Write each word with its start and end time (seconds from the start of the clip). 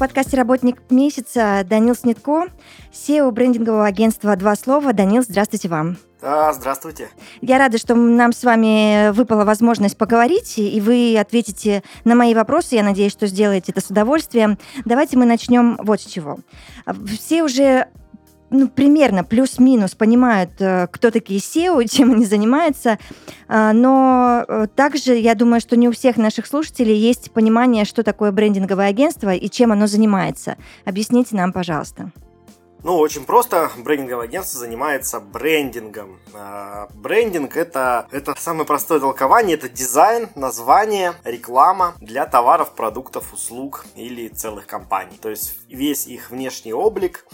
Подкасте 0.00 0.34
«Работник 0.38 0.78
месяца» 0.88 1.62
Данил 1.68 1.94
Снитко, 1.94 2.46
SEO 2.90 3.30
брендингового 3.32 3.84
агентства 3.84 4.34
«Два 4.34 4.56
слова». 4.56 4.94
Данил, 4.94 5.22
здравствуйте 5.22 5.68
вам. 5.68 5.98
Да, 6.22 6.54
здравствуйте. 6.54 7.10
Я 7.42 7.58
рада, 7.58 7.76
что 7.76 7.94
нам 7.94 8.32
с 8.32 8.42
вами 8.42 9.10
выпала 9.10 9.44
возможность 9.44 9.98
поговорить, 9.98 10.54
и 10.56 10.80
вы 10.80 11.18
ответите 11.18 11.82
на 12.04 12.14
мои 12.14 12.34
вопросы. 12.34 12.76
Я 12.76 12.82
надеюсь, 12.82 13.12
что 13.12 13.26
сделаете 13.26 13.72
это 13.72 13.82
с 13.82 13.90
удовольствием. 13.90 14.56
Давайте 14.86 15.18
мы 15.18 15.26
начнем 15.26 15.76
вот 15.82 16.00
с 16.00 16.06
чего. 16.06 16.38
Все 17.18 17.42
уже 17.42 17.88
ну, 18.50 18.68
примерно 18.68 19.24
плюс-минус 19.24 19.94
понимают, 19.94 20.50
э, 20.58 20.88
кто 20.90 21.10
такие 21.10 21.40
SEO, 21.40 21.86
чем 21.90 22.12
они 22.12 22.24
занимаются, 22.24 22.98
А, 23.48 23.72
но 23.72 24.44
э, 24.46 24.66
также 24.74 25.14
я 25.14 25.34
думаю, 25.34 25.60
что 25.60 25.76
не 25.76 25.88
у 25.88 25.92
всех 25.92 26.16
наших 26.16 26.46
слушателей 26.46 26.96
есть 26.96 27.32
понимание, 27.32 27.84
что 27.84 28.02
такое 28.02 28.32
брендинговое 28.32 28.88
агентство 28.88 29.34
и 29.34 29.48
чем 29.48 29.72
оно 29.72 29.86
занимается. 29.86 30.56
Объясните 30.84 31.36
нам, 31.36 31.52
пожалуйста. 31.52 32.12
Ну, 32.82 32.96
очень 32.96 33.24
просто. 33.24 33.70
Брендинговое 33.76 34.24
агентство 34.24 34.60
занимается 34.60 35.20
брендингом. 35.20 36.18
А, 36.32 36.88
Брендинг 36.94 37.56
это, 37.56 38.06
это 38.10 38.34
самое 38.38 38.66
простое 38.66 39.00
толкование. 39.00 39.56
Это 39.56 39.68
дизайн, 39.68 40.28
название, 40.34 41.12
реклама 41.24 41.94
для 42.00 42.24
товаров, 42.24 42.74
продуктов, 42.74 43.34
услуг 43.34 43.84
или 43.96 44.28
целых 44.28 44.66
компаний. 44.66 45.18
То 45.20 45.28
есть 45.28 45.58
весь 45.68 46.06
их 46.06 46.30
внешний 46.30 46.72
облик, 46.72 47.26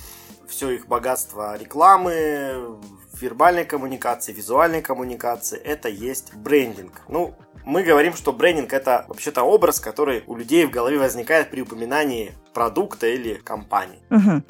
все 0.49 0.71
их 0.71 0.87
богатство 0.87 1.57
рекламы, 1.57 2.79
вербальной 3.21 3.65
коммуникации, 3.65 4.33
визуальной 4.33 4.83
коммуникации, 4.83 5.59
это 5.59 5.89
есть 5.89 6.35
брендинг. 6.35 7.03
Ну, 7.09 7.35
мы 7.65 7.83
говорим, 7.83 8.15
что 8.15 8.33
брендинг 8.33 8.73
это 8.73 9.05
вообще-то 9.09 9.43
образ, 9.43 9.81
который 9.81 10.23
у 10.27 10.37
людей 10.37 10.67
в 10.67 10.71
голове 10.71 10.99
возникает 10.99 11.51
при 11.51 11.63
упоминании 11.63 12.33
продукта 12.55 13.07
или 13.07 13.35
компании. 13.35 13.99
Мгм. 14.11 14.45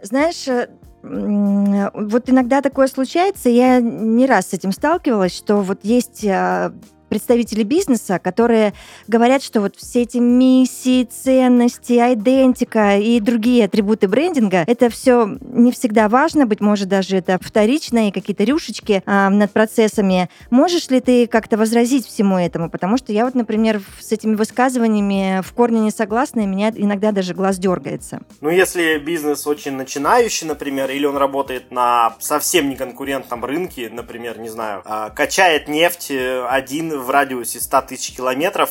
Знаешь, 0.00 0.48
э, 0.48 0.68
вот 1.02 2.30
иногда 2.30 2.62
такое 2.62 2.86
случается, 2.86 3.48
я 3.48 3.80
не 3.80 4.26
раз 4.26 4.48
с 4.48 4.52
этим 4.54 4.72
сталкивалась, 4.72 5.36
что 5.36 5.56
вот 5.56 5.80
есть 5.82 6.24
а, 6.24 6.72
представители 7.12 7.62
бизнеса, 7.62 8.18
которые 8.18 8.72
говорят, 9.06 9.42
что 9.42 9.60
вот 9.60 9.76
все 9.76 10.00
эти 10.00 10.16
миссии, 10.16 11.04
ценности, 11.04 11.92
идентика 11.92 12.96
и 12.96 13.20
другие 13.20 13.66
атрибуты 13.66 14.08
брендинга, 14.08 14.64
это 14.66 14.88
все 14.88 15.36
не 15.42 15.72
всегда 15.72 16.08
важно, 16.08 16.46
быть 16.46 16.62
может, 16.62 16.88
даже 16.88 17.18
это 17.18 17.38
вторично 17.38 18.08
и 18.08 18.12
какие-то 18.12 18.44
рюшечки 18.44 19.02
а, 19.04 19.28
над 19.28 19.52
процессами. 19.52 20.30
Можешь 20.48 20.88
ли 20.88 21.00
ты 21.00 21.26
как-то 21.26 21.58
возразить 21.58 22.06
всему 22.06 22.38
этому? 22.38 22.70
Потому 22.70 22.96
что 22.96 23.12
я 23.12 23.26
вот, 23.26 23.34
например, 23.34 23.82
с 24.00 24.10
этими 24.10 24.34
высказываниями 24.34 25.42
в 25.42 25.52
корне 25.52 25.80
не 25.80 25.90
согласна, 25.90 26.40
и 26.40 26.46
меня 26.46 26.72
иногда 26.74 27.12
даже 27.12 27.34
глаз 27.34 27.58
дергается. 27.58 28.22
Ну, 28.40 28.48
если 28.48 28.96
бизнес 28.96 29.46
очень 29.46 29.72
начинающий, 29.72 30.46
например, 30.46 30.90
или 30.90 31.04
он 31.04 31.18
работает 31.18 31.70
на 31.70 32.16
совсем 32.20 32.70
неконкурентном 32.70 33.44
рынке, 33.44 33.90
например, 33.92 34.38
не 34.38 34.48
знаю, 34.48 34.80
а, 34.86 35.10
качает 35.10 35.68
нефть 35.68 36.10
э, 36.10 36.46
один 36.48 37.01
в 37.02 37.10
радиусе 37.10 37.60
100 37.60 37.82
тысяч 37.82 38.16
километров, 38.16 38.70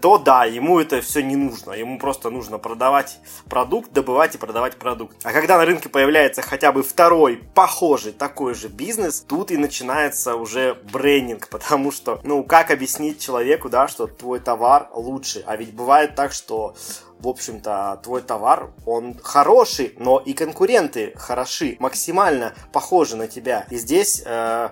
то 0.00 0.18
да, 0.18 0.44
ему 0.44 0.80
это 0.80 1.00
все 1.00 1.22
не 1.22 1.36
нужно. 1.36 1.72
Ему 1.72 1.98
просто 1.98 2.30
нужно 2.30 2.58
продавать 2.58 3.18
продукт, 3.48 3.92
добывать 3.92 4.34
и 4.34 4.38
продавать 4.38 4.76
продукт. 4.76 5.16
А 5.24 5.32
когда 5.32 5.58
на 5.58 5.64
рынке 5.64 5.88
появляется 5.88 6.42
хотя 6.42 6.72
бы 6.72 6.82
второй 6.82 7.36
похожий 7.54 8.12
такой 8.12 8.54
же 8.54 8.68
бизнес, 8.68 9.20
тут 9.20 9.50
и 9.50 9.56
начинается 9.56 10.36
уже 10.36 10.74
брендинг, 10.92 11.48
потому 11.50 11.92
что, 11.92 12.20
ну, 12.24 12.42
как 12.44 12.70
объяснить 12.70 13.20
человеку, 13.20 13.68
да, 13.68 13.88
что 13.88 14.06
твой 14.06 14.40
товар 14.40 14.88
лучше? 14.94 15.42
А 15.46 15.56
ведь 15.56 15.74
бывает 15.74 16.14
так, 16.14 16.32
что 16.32 16.74
в 17.22 17.28
общем-то, 17.28 18.00
твой 18.02 18.20
товар, 18.20 18.72
он 18.84 19.16
хороший, 19.22 19.94
но 19.98 20.18
и 20.18 20.32
конкуренты 20.32 21.12
хороши, 21.16 21.76
максимально 21.78 22.52
похожи 22.72 23.16
на 23.16 23.28
тебя. 23.28 23.64
И 23.70 23.76
здесь, 23.76 24.22
э, 24.26 24.70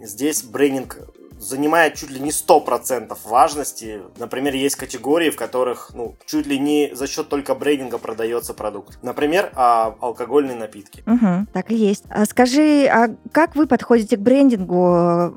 здесь 0.00 0.42
брендинг 0.42 0.98
занимает 1.38 1.94
чуть 1.94 2.10
ли 2.10 2.20
не 2.20 2.30
100% 2.30 3.16
важности. 3.24 4.00
Например, 4.18 4.54
есть 4.54 4.76
категории, 4.76 5.30
в 5.30 5.36
которых 5.36 5.90
ну, 5.94 6.16
чуть 6.26 6.46
ли 6.46 6.58
не 6.58 6.94
за 6.94 7.06
счет 7.06 7.28
только 7.28 7.54
брендинга 7.54 7.98
продается 7.98 8.54
продукт. 8.54 8.98
Например, 9.02 9.50
а, 9.54 9.96
алкогольные 10.00 10.56
напитки. 10.56 11.02
Мгм, 11.06 11.48
так 11.52 11.70
и 11.70 11.74
есть. 11.74 12.04
А 12.08 12.24
скажи, 12.24 12.86
а 12.86 13.14
как 13.32 13.56
вы 13.56 13.66
подходите 13.66 14.16
к 14.16 14.20
брендингу? 14.20 15.34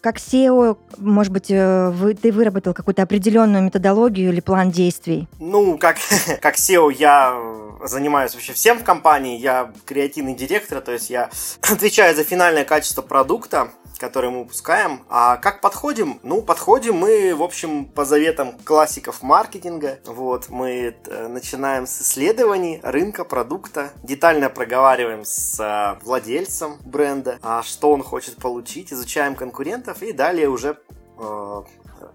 Как 0.00 0.18
SEO, 0.18 0.78
может 0.98 1.32
быть, 1.32 1.50
э, 1.50 1.90
вы, 1.90 2.14
ты 2.14 2.30
выработал 2.30 2.72
какую-то 2.72 3.02
определенную 3.02 3.64
методологию 3.64 4.30
или 4.30 4.40
план 4.40 4.70
действий? 4.70 5.28
Ну, 5.40 5.76
как, 5.76 5.96
как 6.40 6.54
SEO 6.54 6.92
я 6.92 7.36
занимаюсь 7.84 8.34
вообще 8.34 8.52
всем 8.52 8.78
в 8.78 8.84
компании. 8.84 9.38
Я 9.38 9.72
креативный 9.84 10.34
директор, 10.34 10.80
то 10.80 10.92
есть 10.92 11.10
я 11.10 11.30
отвечаю 11.62 12.14
за 12.14 12.22
финальное 12.22 12.64
качество 12.64 13.02
продукта, 13.02 13.70
который 13.98 14.30
мы 14.30 14.40
выпускаем. 14.40 15.02
А 15.08 15.36
как 15.36 15.60
подходим? 15.60 16.20
Ну, 16.22 16.42
подходим 16.42 16.96
мы, 16.96 17.34
в 17.34 17.42
общем, 17.42 17.84
по 17.84 18.04
заветам 18.04 18.52
классиков 18.64 19.22
маркетинга. 19.22 19.98
Вот, 20.06 20.48
мы 20.48 20.94
э, 21.06 21.28
начинаем 21.28 21.86
с 21.86 22.02
исследований 22.02 22.80
рынка, 22.82 23.24
продукта, 23.24 23.90
детально 24.02 24.48
проговариваем 24.48 25.24
с 25.24 25.60
э, 25.60 26.04
владельцем 26.04 26.78
бренда, 26.84 27.38
а 27.42 27.62
что 27.62 27.90
он 27.90 28.02
хочет 28.02 28.36
получить, 28.36 28.92
изучаем 28.92 29.34
конкурентов 29.34 30.02
и 30.02 30.12
далее 30.12 30.48
уже 30.48 30.78
э, 31.18 31.62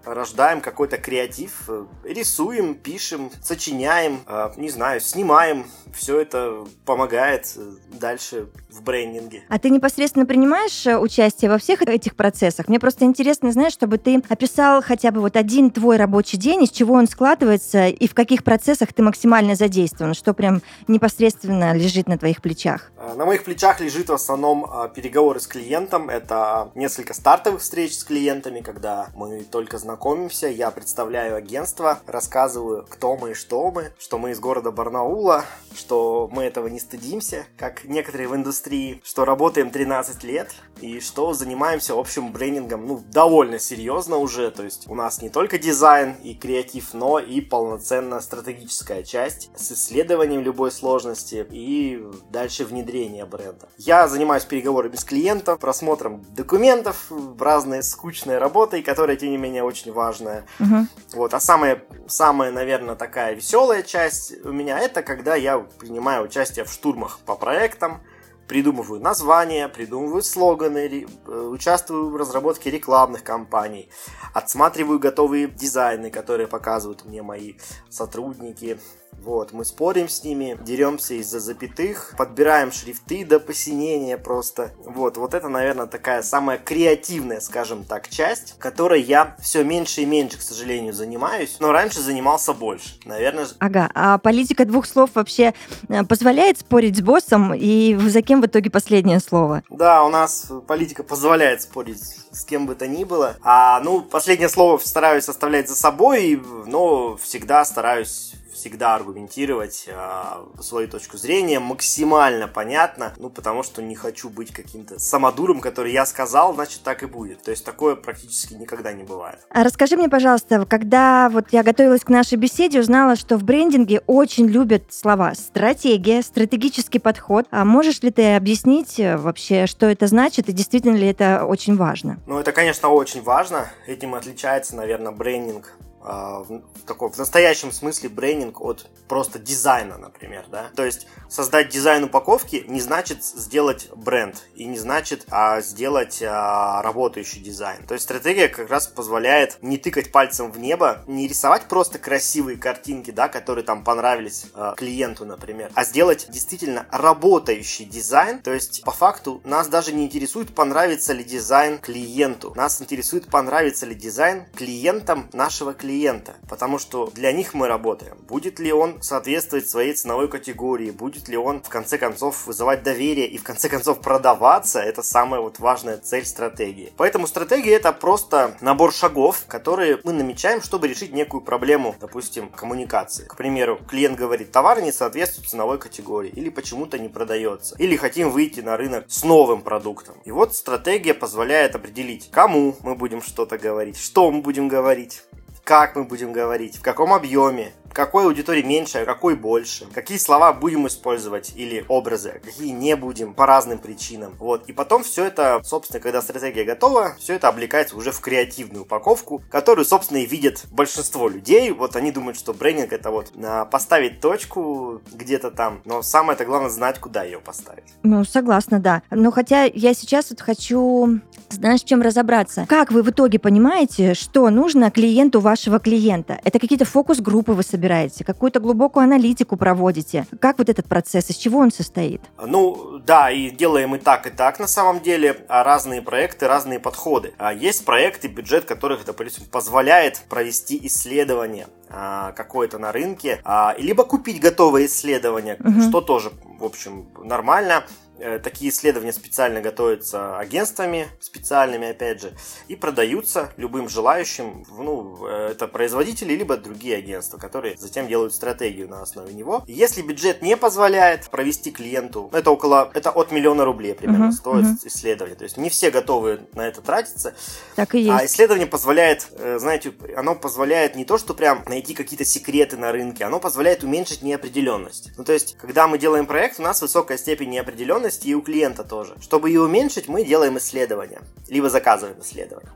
рождаем 0.04 0.60
какой-то 0.60 0.98
креатив, 0.98 1.64
э, 1.68 1.84
рисуем, 2.04 2.74
пишем, 2.74 3.30
сочиняем, 3.42 4.20
э, 4.26 4.50
не 4.56 4.70
знаю, 4.70 5.00
снимаем. 5.00 5.66
Все 5.94 6.20
это 6.20 6.64
помогает 6.84 7.52
э, 7.56 7.72
дальше 8.00 8.48
в 8.68 8.82
брендинге. 8.82 9.44
А 9.48 9.58
ты 9.58 9.70
непосредственно 9.70 10.26
принимаешь 10.26 10.86
участие 10.86 11.50
во 11.50 11.58
всех 11.58 11.82
этих 11.82 12.16
процессах? 12.16 12.68
Мне 12.68 12.80
просто 12.80 13.04
интересно, 13.04 13.52
знаешь, 13.52 13.72
чтобы 13.72 13.98
ты 13.98 14.22
описал 14.28 14.82
хотя 14.82 15.10
бы 15.10 15.20
вот 15.20 15.36
один 15.36 15.70
твой 15.70 15.96
рабочий 15.96 16.36
день, 16.36 16.64
из 16.64 16.70
чего 16.70 16.94
он 16.94 17.06
складывается 17.06 17.86
и 17.86 18.08
в 18.08 18.14
каких 18.14 18.44
процессах 18.44 18.92
ты 18.92 19.02
максимально 19.02 19.54
задействован, 19.54 20.14
что 20.14 20.34
прям 20.34 20.62
непосредственно 20.88 21.74
лежит 21.74 22.08
на 22.08 22.18
твоих 22.18 22.42
плечах. 22.42 22.90
На 23.16 23.24
моих 23.24 23.44
плечах 23.44 23.80
лежит 23.80 24.08
в 24.08 24.12
основном 24.12 24.66
переговоры 24.94 25.40
с 25.40 25.46
клиентом. 25.46 26.08
Это 26.08 26.70
несколько 26.74 27.14
стартовых 27.14 27.60
встреч 27.60 27.96
с 27.96 28.04
клиентами, 28.04 28.60
когда 28.60 29.08
мы 29.14 29.44
только 29.44 29.73
знакомимся. 29.78 30.48
Я 30.48 30.70
представляю 30.70 31.36
агентство, 31.36 31.98
рассказываю, 32.06 32.86
кто 32.88 33.16
мы 33.16 33.32
и 33.32 33.34
что 33.34 33.70
мы, 33.70 33.92
что 33.98 34.18
мы 34.18 34.30
из 34.30 34.40
города 34.40 34.70
Барнаула, 34.70 35.44
что 35.74 36.28
мы 36.32 36.44
этого 36.44 36.68
не 36.68 36.80
стыдимся, 36.80 37.46
как 37.56 37.84
некоторые 37.84 38.28
в 38.28 38.34
индустрии, 38.34 39.00
что 39.04 39.24
работаем 39.24 39.70
13 39.70 40.22
лет 40.24 40.54
и 40.80 41.00
что 41.00 41.32
занимаемся 41.32 41.98
общим 41.98 42.32
брендингом, 42.32 42.86
ну, 42.86 43.02
довольно 43.10 43.58
серьезно 43.58 44.16
уже. 44.16 44.50
То 44.50 44.62
есть 44.62 44.88
у 44.88 44.94
нас 44.94 45.20
не 45.22 45.28
только 45.28 45.58
дизайн 45.58 46.14
и 46.22 46.34
креатив, 46.34 46.94
но 46.94 47.18
и 47.18 47.40
полноценная 47.40 48.20
стратегическая 48.20 49.02
часть 49.02 49.50
с 49.56 49.72
исследованием 49.72 50.42
любой 50.42 50.70
сложности 50.70 51.46
и 51.50 52.04
дальше 52.30 52.64
внедрение 52.64 53.24
бренда. 53.24 53.68
Я 53.78 54.08
занимаюсь 54.08 54.44
переговорами 54.44 54.96
с 54.96 55.04
клиентом, 55.04 55.58
просмотром 55.58 56.24
документов, 56.30 57.10
разной 57.38 57.82
скучной 57.82 58.38
работой, 58.38 58.82
которая, 58.82 59.16
тем 59.16 59.30
не 59.30 59.36
менее, 59.36 59.63
очень 59.64 59.92
важная. 59.92 60.46
Мгм. 60.58 60.88
Вот, 61.12 61.34
а 61.34 61.40
самая, 61.40 61.82
самая, 62.06 62.52
наверное, 62.52 62.94
такая 62.94 63.34
веселая 63.34 63.82
часть 63.82 64.32
у 64.44 64.52
меня 64.52 64.78
это 64.78 65.02
когда 65.02 65.34
я 65.34 65.58
принимаю 65.58 66.24
участие 66.24 66.64
в 66.64 66.72
штурмах 66.72 67.18
по 67.26 67.34
проектам, 67.34 68.02
придумываю 68.46 69.00
названия, 69.00 69.68
придумываю 69.68 70.22
слоганы, 70.22 71.06
э, 71.26 71.48
участвую 71.50 72.10
в 72.10 72.16
разработке 72.16 72.70
рекламных 72.70 73.24
кампаний, 73.24 73.90
отсматриваю 74.32 74.98
готовые 74.98 75.48
дизайны, 75.48 76.10
которые 76.10 76.46
показывают 76.46 77.04
мне 77.04 77.22
мои 77.22 77.54
сотрудники, 77.88 78.78
Вот, 79.22 79.52
мы 79.52 79.64
спорим 79.64 80.08
с 80.08 80.22
ними, 80.24 80.58
деремся 80.62 81.14
из-за 81.14 81.40
запятых, 81.40 82.14
подбираем 82.18 82.72
шрифты 82.72 83.24
до 83.24 83.40
посинения 83.40 84.18
просто. 84.18 84.72
Вот, 84.84 85.16
вот 85.16 85.34
это, 85.34 85.48
наверное, 85.48 85.86
такая 85.86 86.22
самая 86.22 86.58
креативная, 86.58 87.40
скажем 87.40 87.84
так, 87.84 88.08
часть, 88.08 88.58
которой 88.58 89.00
я 89.00 89.36
все 89.40 89.64
меньше 89.64 90.02
и 90.02 90.06
меньше, 90.06 90.38
к 90.38 90.42
сожалению, 90.42 90.92
занимаюсь, 90.92 91.56
но 91.60 91.72
раньше 91.72 92.00
занимался 92.00 92.52
больше. 92.52 92.98
Наверное... 93.04 93.46
Ага, 93.58 93.90
а 93.94 94.18
политика 94.18 94.64
двух 94.64 94.86
слов 94.86 95.10
вообще 95.14 95.54
э, 95.88 96.04
позволяет 96.04 96.58
спорить 96.58 96.96
с 96.96 97.00
боссом, 97.00 97.54
и 97.54 97.96
за 97.96 98.22
кем 98.22 98.42
в 98.42 98.46
итоге 98.46 98.70
последнее 98.70 99.20
слово? 99.20 99.62
Да, 99.70 100.04
у 100.04 100.10
нас 100.10 100.50
политика 100.66 101.02
позволяет 101.02 101.62
спорить 101.62 102.02
с 102.36 102.44
кем 102.44 102.66
бы 102.66 102.74
то 102.74 102.86
ни 102.86 103.04
было. 103.04 103.36
А, 103.42 103.80
ну, 103.80 104.02
последнее 104.02 104.48
слово 104.48 104.78
стараюсь 104.78 105.28
оставлять 105.28 105.68
за 105.68 105.76
собой, 105.76 106.42
но 106.66 107.16
всегда 107.16 107.64
стараюсь 107.64 108.34
всегда 108.64 108.94
аргументировать 108.94 109.84
э, 109.88 110.62
свою 110.62 110.88
точку 110.88 111.18
зрения 111.18 111.60
максимально 111.60 112.48
понятно, 112.48 113.12
ну, 113.18 113.28
потому 113.28 113.62
что 113.62 113.82
не 113.82 113.94
хочу 113.94 114.30
быть 114.30 114.54
каким-то 114.54 114.98
самодуром, 114.98 115.60
который 115.60 115.92
я 115.92 116.06
сказал, 116.06 116.54
значит, 116.54 116.80
так 116.82 117.02
и 117.02 117.06
будет. 117.06 117.42
То 117.42 117.50
есть 117.50 117.62
такое 117.62 117.94
практически 117.94 118.54
никогда 118.54 118.94
не 118.94 119.02
бывает. 119.02 119.40
А 119.50 119.64
расскажи 119.64 119.98
мне, 119.98 120.08
пожалуйста, 120.08 120.64
когда 120.64 121.28
вот 121.30 121.48
я 121.52 121.62
готовилась 121.62 122.04
к 122.04 122.08
нашей 122.08 122.38
беседе, 122.38 122.80
узнала, 122.80 123.16
что 123.16 123.36
в 123.36 123.44
брендинге 123.44 124.00
очень 124.06 124.46
любят 124.46 124.84
слова 124.94 125.34
стратегия, 125.34 126.22
стратегический 126.22 126.98
подход. 126.98 127.44
А 127.50 127.66
можешь 127.66 128.00
ли 128.00 128.10
ты 128.10 128.34
объяснить 128.34 128.98
э, 128.98 129.18
вообще, 129.18 129.66
что 129.66 129.84
это 129.84 130.06
значит 130.06 130.48
и 130.48 130.52
действительно 130.52 130.96
ли 130.96 131.08
это 131.08 131.44
очень 131.44 131.76
важно? 131.76 132.18
Ну, 132.26 132.38
это, 132.38 132.52
конечно, 132.52 132.88
очень 132.88 133.22
важно. 133.22 133.68
Этим 133.86 134.14
отличается, 134.14 134.74
наверное, 134.74 135.12
брендинг 135.12 135.74
а, 135.93 135.93
в, 136.04 136.62
таком, 136.86 137.10
в 137.10 137.18
настоящем 137.18 137.72
смысле 137.72 138.10
брендинг 138.10 138.60
от 138.60 138.86
просто 139.08 139.38
дизайна, 139.38 139.96
например, 139.96 140.46
да. 140.50 140.70
То 140.76 140.84
есть 140.84 141.06
создать 141.28 141.70
дизайн 141.70 142.04
упаковки 142.04 142.64
не 142.68 142.80
значит 142.80 143.24
сделать 143.24 143.88
бренд 143.94 144.42
и 144.54 144.66
не 144.66 144.78
значит 144.78 145.24
а, 145.30 145.60
сделать 145.60 146.22
а, 146.22 146.82
работающий 146.82 147.40
дизайн. 147.40 147.86
То 147.86 147.94
есть 147.94 148.04
стратегия 148.04 148.48
как 148.48 148.70
раз 148.70 148.86
позволяет 148.86 149.58
не 149.62 149.78
тыкать 149.78 150.12
пальцем 150.12 150.52
в 150.52 150.58
небо, 150.58 151.02
не 151.06 151.26
рисовать 151.26 151.68
просто 151.68 151.98
красивые 151.98 152.58
картинки, 152.58 153.10
да, 153.10 153.28
которые 153.28 153.64
там 153.64 153.82
понравились 153.82 154.46
а, 154.54 154.74
клиенту, 154.74 155.24
например, 155.24 155.70
а 155.74 155.84
сделать 155.84 156.26
действительно 156.28 156.86
работающий 156.90 157.84
дизайн. 157.84 158.40
То 158.40 158.52
есть 158.52 158.82
по 158.84 158.92
факту 158.92 159.40
нас 159.44 159.68
даже 159.68 159.92
не 159.92 160.04
интересует, 160.04 160.54
понравится 160.54 161.12
ли 161.12 161.24
дизайн 161.24 161.78
клиенту. 161.78 162.52
Нас 162.54 162.80
интересует, 162.80 163.26
понравится 163.26 163.86
ли 163.86 163.94
дизайн 163.94 164.44
клиентам 164.54 165.30
нашего 165.32 165.72
клиента 165.72 165.93
клиента, 165.94 166.34
потому 166.48 166.78
что 166.78 167.10
для 167.14 167.30
них 167.30 167.54
мы 167.54 167.68
работаем. 167.68 168.16
Будет 168.28 168.58
ли 168.58 168.72
он 168.72 169.00
соответствовать 169.00 169.68
своей 169.68 169.92
ценовой 169.92 170.28
категории, 170.28 170.90
будет 170.90 171.28
ли 171.28 171.36
он 171.36 171.62
в 171.62 171.68
конце 171.68 171.98
концов 171.98 172.48
вызывать 172.48 172.82
доверие 172.82 173.28
и 173.28 173.38
в 173.38 173.44
конце 173.44 173.68
концов 173.68 174.00
продаваться, 174.00 174.80
это 174.80 175.04
самая 175.04 175.40
вот 175.40 175.60
важная 175.60 175.98
цель 175.98 176.24
стратегии. 176.24 176.92
Поэтому 176.96 177.28
стратегия 177.28 177.74
это 177.74 177.92
просто 177.92 178.56
набор 178.60 178.92
шагов, 178.92 179.44
которые 179.46 180.00
мы 180.02 180.12
намечаем, 180.12 180.62
чтобы 180.62 180.88
решить 180.88 181.12
некую 181.12 181.42
проблему, 181.42 181.94
допустим, 182.00 182.48
коммуникации. 182.48 183.26
К 183.26 183.36
примеру, 183.36 183.78
клиент 183.88 184.18
говорит, 184.18 184.50
товар 184.50 184.82
не 184.82 184.90
соответствует 184.90 185.48
ценовой 185.48 185.78
категории 185.78 186.30
или 186.30 186.48
почему-то 186.48 186.98
не 186.98 187.08
продается, 187.08 187.76
или 187.78 187.94
хотим 187.96 188.30
выйти 188.30 188.60
на 188.60 188.76
рынок 188.76 189.04
с 189.06 189.22
новым 189.22 189.62
продуктом. 189.62 190.16
И 190.24 190.32
вот 190.32 190.56
стратегия 190.56 191.14
позволяет 191.14 191.76
определить, 191.76 192.30
кому 192.32 192.74
мы 192.80 192.96
будем 192.96 193.22
что-то 193.22 193.58
говорить, 193.58 193.96
что 193.96 194.30
мы 194.32 194.40
будем 194.42 194.66
говорить, 194.66 195.22
как 195.64 195.96
мы 195.96 196.04
будем 196.04 196.32
говорить, 196.32 196.76
в 196.76 196.82
каком 196.82 197.12
объеме, 197.12 197.72
какой 197.92 198.24
аудитории 198.24 198.62
меньше, 198.62 198.98
а 198.98 199.04
какой 199.04 199.36
больше, 199.36 199.86
какие 199.94 200.18
слова 200.18 200.52
будем 200.52 200.86
использовать 200.88 201.52
или 201.54 201.84
образы, 201.88 202.34
а 202.36 202.44
какие 202.44 202.70
не 202.70 202.96
будем 202.96 203.34
по 203.34 203.46
разным 203.46 203.78
причинам. 203.78 204.34
Вот. 204.38 204.68
И 204.68 204.72
потом 204.72 205.04
все 205.04 205.24
это, 205.24 205.60
собственно, 205.62 206.00
когда 206.00 206.20
стратегия 206.20 206.64
готова, 206.64 207.14
все 207.18 207.34
это 207.34 207.48
облекается 207.48 207.96
уже 207.96 208.10
в 208.10 208.20
креативную 208.20 208.82
упаковку, 208.82 209.42
которую, 209.48 209.84
собственно, 209.84 210.18
и 210.18 210.26
видят 210.26 210.64
большинство 210.72 211.28
людей. 211.28 211.70
Вот 211.70 211.94
они 211.94 212.10
думают, 212.10 212.36
что 212.36 212.52
брендинг 212.52 212.92
это 212.92 213.12
вот 213.12 213.32
поставить 213.70 214.20
точку 214.20 215.00
где-то 215.12 215.52
там, 215.52 215.80
но 215.84 216.02
самое 216.02 216.34
это 216.34 216.44
главное 216.44 216.70
знать, 216.70 216.98
куда 216.98 217.22
ее 217.22 217.38
поставить. 217.38 217.84
Ну, 218.02 218.24
согласна, 218.24 218.80
да. 218.80 219.02
Но 219.10 219.30
хотя 219.30 219.64
я 219.64 219.94
сейчас 219.94 220.30
вот 220.30 220.40
хочу, 220.40 221.20
знаешь, 221.50 221.82
в 221.82 221.84
чем 221.86 222.02
разобраться. 222.02 222.66
Как 222.68 222.92
вы 222.92 223.02
в 223.02 223.10
итоге 223.10 223.38
понимаете, 223.38 224.14
что 224.14 224.48
нужно 224.50 224.90
клиенту 224.90 225.40
вашего 225.40 225.78
клиента? 225.78 226.40
Это 226.44 226.58
какие-то 226.58 226.84
фокус-группы 226.84 227.52
вы 227.52 227.62
собираете? 227.62 228.24
какую-то 228.24 228.60
глубокую 228.60 229.04
аналитику 229.04 229.56
проводите. 229.56 230.26
Как 230.40 230.58
вот 230.58 230.68
этот 230.68 230.86
процесс, 230.86 231.30
из 231.30 231.36
чего 231.36 231.58
он 231.58 231.70
состоит? 231.70 232.20
Ну, 232.44 233.00
да, 233.06 233.30
и 233.30 233.50
делаем 233.50 233.94
и 233.94 233.98
так, 233.98 234.26
и 234.26 234.30
так 234.30 234.58
на 234.58 234.66
самом 234.66 235.00
деле. 235.00 235.44
А 235.48 235.62
разные 235.62 236.02
проекты, 236.02 236.48
разные 236.48 236.80
подходы. 236.80 237.32
А 237.38 237.52
есть 237.52 237.84
проекты, 237.84 238.28
бюджет 238.28 238.64
которых, 238.64 239.04
допустим, 239.04 239.44
позволяет 239.50 240.22
провести 240.28 240.78
исследование 240.86 241.66
а, 241.88 242.32
какое-то 242.32 242.78
на 242.78 242.92
рынке, 242.92 243.40
либо 243.78 244.04
купить 244.04 244.40
готовые 244.40 244.86
исследования, 244.86 245.56
угу. 245.60 245.80
что 245.82 246.00
тоже, 246.00 246.32
в 246.58 246.64
общем, 246.64 247.06
нормально. 247.22 247.84
Э, 248.18 248.38
такие 248.38 248.70
исследования 248.70 249.12
специально 249.12 249.60
готовятся 249.60 250.38
агентствами 250.38 251.08
специальными, 251.20 251.90
опять 251.90 252.22
же, 252.22 252.32
и 252.68 252.76
продаются 252.76 253.52
любым 253.56 253.88
желающим. 253.88 254.64
Ну, 254.68 255.26
э, 255.26 255.48
это 255.50 255.66
производители, 255.66 256.32
либо 256.34 256.56
другие 256.56 256.96
агентства, 256.96 257.38
которые 257.38 257.76
затем 257.76 258.06
делают 258.06 258.32
стратегию 258.32 258.88
на 258.88 259.02
основе 259.02 259.34
него. 259.34 259.64
Если 259.66 260.00
бюджет 260.02 260.42
не 260.42 260.56
позволяет 260.56 261.28
провести 261.28 261.72
клиенту, 261.72 262.30
это 262.32 262.52
около, 262.52 262.90
это 262.94 263.10
от 263.10 263.32
миллиона 263.32 263.64
рублей 263.64 263.94
примерно 263.94 264.26
uh-huh, 264.26 264.32
стоит 264.32 264.64
uh-huh. 264.64 264.86
исследование. 264.86 265.36
То 265.36 265.44
есть 265.44 265.56
не 265.56 265.68
все 265.68 265.90
готовы 265.90 266.46
на 266.52 266.68
это 266.68 266.82
тратиться. 266.82 267.34
Так 267.74 267.96
и 267.96 268.00
есть. 268.00 268.10
А 268.10 268.24
исследование 268.24 268.68
позволяет, 268.68 269.26
э, 269.32 269.58
знаете, 269.58 269.92
оно 270.16 270.36
позволяет 270.36 270.94
не 270.94 271.04
то, 271.04 271.18
что 271.18 271.34
прям 271.34 271.64
найти 271.66 271.94
какие-то 271.94 272.24
секреты 272.24 272.76
на 272.76 272.92
рынке, 272.92 273.24
оно 273.24 273.40
позволяет 273.40 273.82
уменьшить 273.82 274.22
неопределенность. 274.22 275.10
Ну, 275.16 275.24
то 275.24 275.32
есть, 275.32 275.56
когда 275.58 275.88
мы 275.88 275.98
делаем 275.98 276.26
проект, 276.26 276.60
у 276.60 276.62
нас 276.62 276.80
высокая 276.80 277.18
степень 277.18 277.50
неопределенности, 277.50 278.03
неопределенности 278.04 278.28
и 278.28 278.34
у 278.34 278.42
клиента 278.42 278.84
тоже. 278.84 279.14
Чтобы 279.20 279.48
ее 279.48 279.62
уменьшить, 279.62 280.08
мы 280.08 280.24
делаем 280.24 280.58
исследования, 280.58 281.20
либо 281.48 281.68
заказываем 281.68 282.20
исследования. 282.20 282.70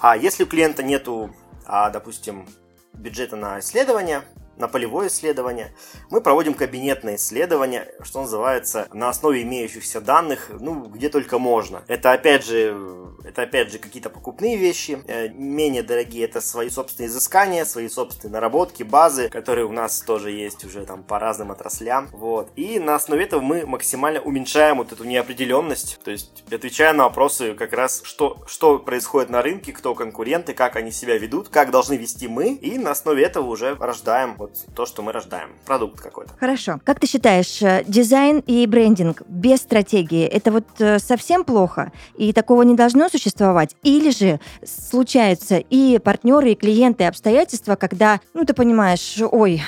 А 0.00 0.16
если 0.16 0.44
у 0.44 0.46
клиента 0.46 0.82
нету, 0.82 1.30
а, 1.66 1.90
допустим, 1.90 2.46
бюджета 2.92 3.36
на 3.36 3.60
исследования, 3.60 4.22
на 4.56 4.68
полевое 4.68 5.08
исследование. 5.08 5.74
Мы 6.10 6.20
проводим 6.20 6.54
кабинетное 6.54 7.16
исследование, 7.16 7.92
что 8.02 8.22
называется, 8.22 8.88
на 8.92 9.08
основе 9.08 9.42
имеющихся 9.42 10.00
данных, 10.00 10.50
ну, 10.60 10.84
где 10.86 11.08
только 11.08 11.38
можно. 11.38 11.82
Это 11.88 12.12
опять 12.12 12.44
же, 12.44 12.76
это 13.24 13.42
опять 13.42 13.72
же 13.72 13.78
какие-то 13.78 14.10
покупные 14.10 14.56
вещи, 14.56 15.02
э, 15.06 15.28
менее 15.28 15.82
дорогие, 15.82 16.24
это 16.24 16.40
свои 16.40 16.68
собственные 16.70 17.08
изыскания, 17.08 17.64
свои 17.64 17.88
собственные 17.88 18.32
наработки, 18.32 18.82
базы, 18.82 19.28
которые 19.28 19.66
у 19.66 19.72
нас 19.72 20.00
тоже 20.00 20.30
есть 20.30 20.64
уже 20.64 20.84
там 20.84 21.02
по 21.02 21.18
разным 21.18 21.50
отраслям, 21.50 22.08
вот. 22.12 22.50
И 22.56 22.78
на 22.78 22.94
основе 22.94 23.24
этого 23.24 23.40
мы 23.40 23.66
максимально 23.66 24.20
уменьшаем 24.20 24.78
вот 24.78 24.92
эту 24.92 25.04
неопределенность, 25.04 26.00
то 26.04 26.10
есть 26.10 26.44
отвечая 26.50 26.92
на 26.92 27.04
вопросы 27.04 27.54
как 27.54 27.72
раз, 27.72 28.02
что, 28.04 28.42
что 28.46 28.78
происходит 28.78 29.30
на 29.30 29.42
рынке, 29.42 29.72
кто 29.72 29.94
конкуренты, 29.94 30.54
как 30.54 30.76
они 30.76 30.92
себя 30.92 31.16
ведут, 31.18 31.48
как 31.48 31.70
должны 31.70 31.94
вести 31.94 32.28
мы, 32.28 32.54
и 32.54 32.78
на 32.78 32.90
основе 32.90 33.24
этого 33.24 33.46
уже 33.46 33.74
рождаем 33.76 34.36
вот 34.42 34.56
то, 34.74 34.86
что 34.86 35.02
мы 35.02 35.12
рождаем, 35.12 35.50
продукт 35.64 36.00
какой-то. 36.00 36.32
Хорошо. 36.38 36.80
Как 36.84 37.00
ты 37.00 37.06
считаешь, 37.06 37.62
э, 37.62 37.84
дизайн 37.86 38.40
и 38.40 38.66
брендинг 38.66 39.22
без 39.28 39.60
стратегии 39.60 40.24
это 40.24 40.50
вот 40.50 40.66
э, 40.78 40.98
совсем 40.98 41.44
плохо 41.44 41.92
и 42.16 42.32
такого 42.32 42.62
не 42.62 42.74
должно 42.74 43.08
существовать? 43.08 43.76
Или 43.82 44.10
же 44.10 44.40
случаются 44.64 45.58
и 45.58 45.98
партнеры, 45.98 46.52
и 46.52 46.54
клиенты, 46.54 47.04
и 47.04 47.06
обстоятельства, 47.06 47.76
когда, 47.76 48.20
ну 48.34 48.44
ты 48.44 48.54
понимаешь, 48.54 49.18
ой, 49.20 49.62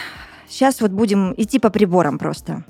Сейчас 0.47 0.81
вот 0.81 0.93
будем 0.93 1.35
идти 1.37 1.59
по 1.59 1.69
приборам 1.69 2.17
просто. 2.17 2.63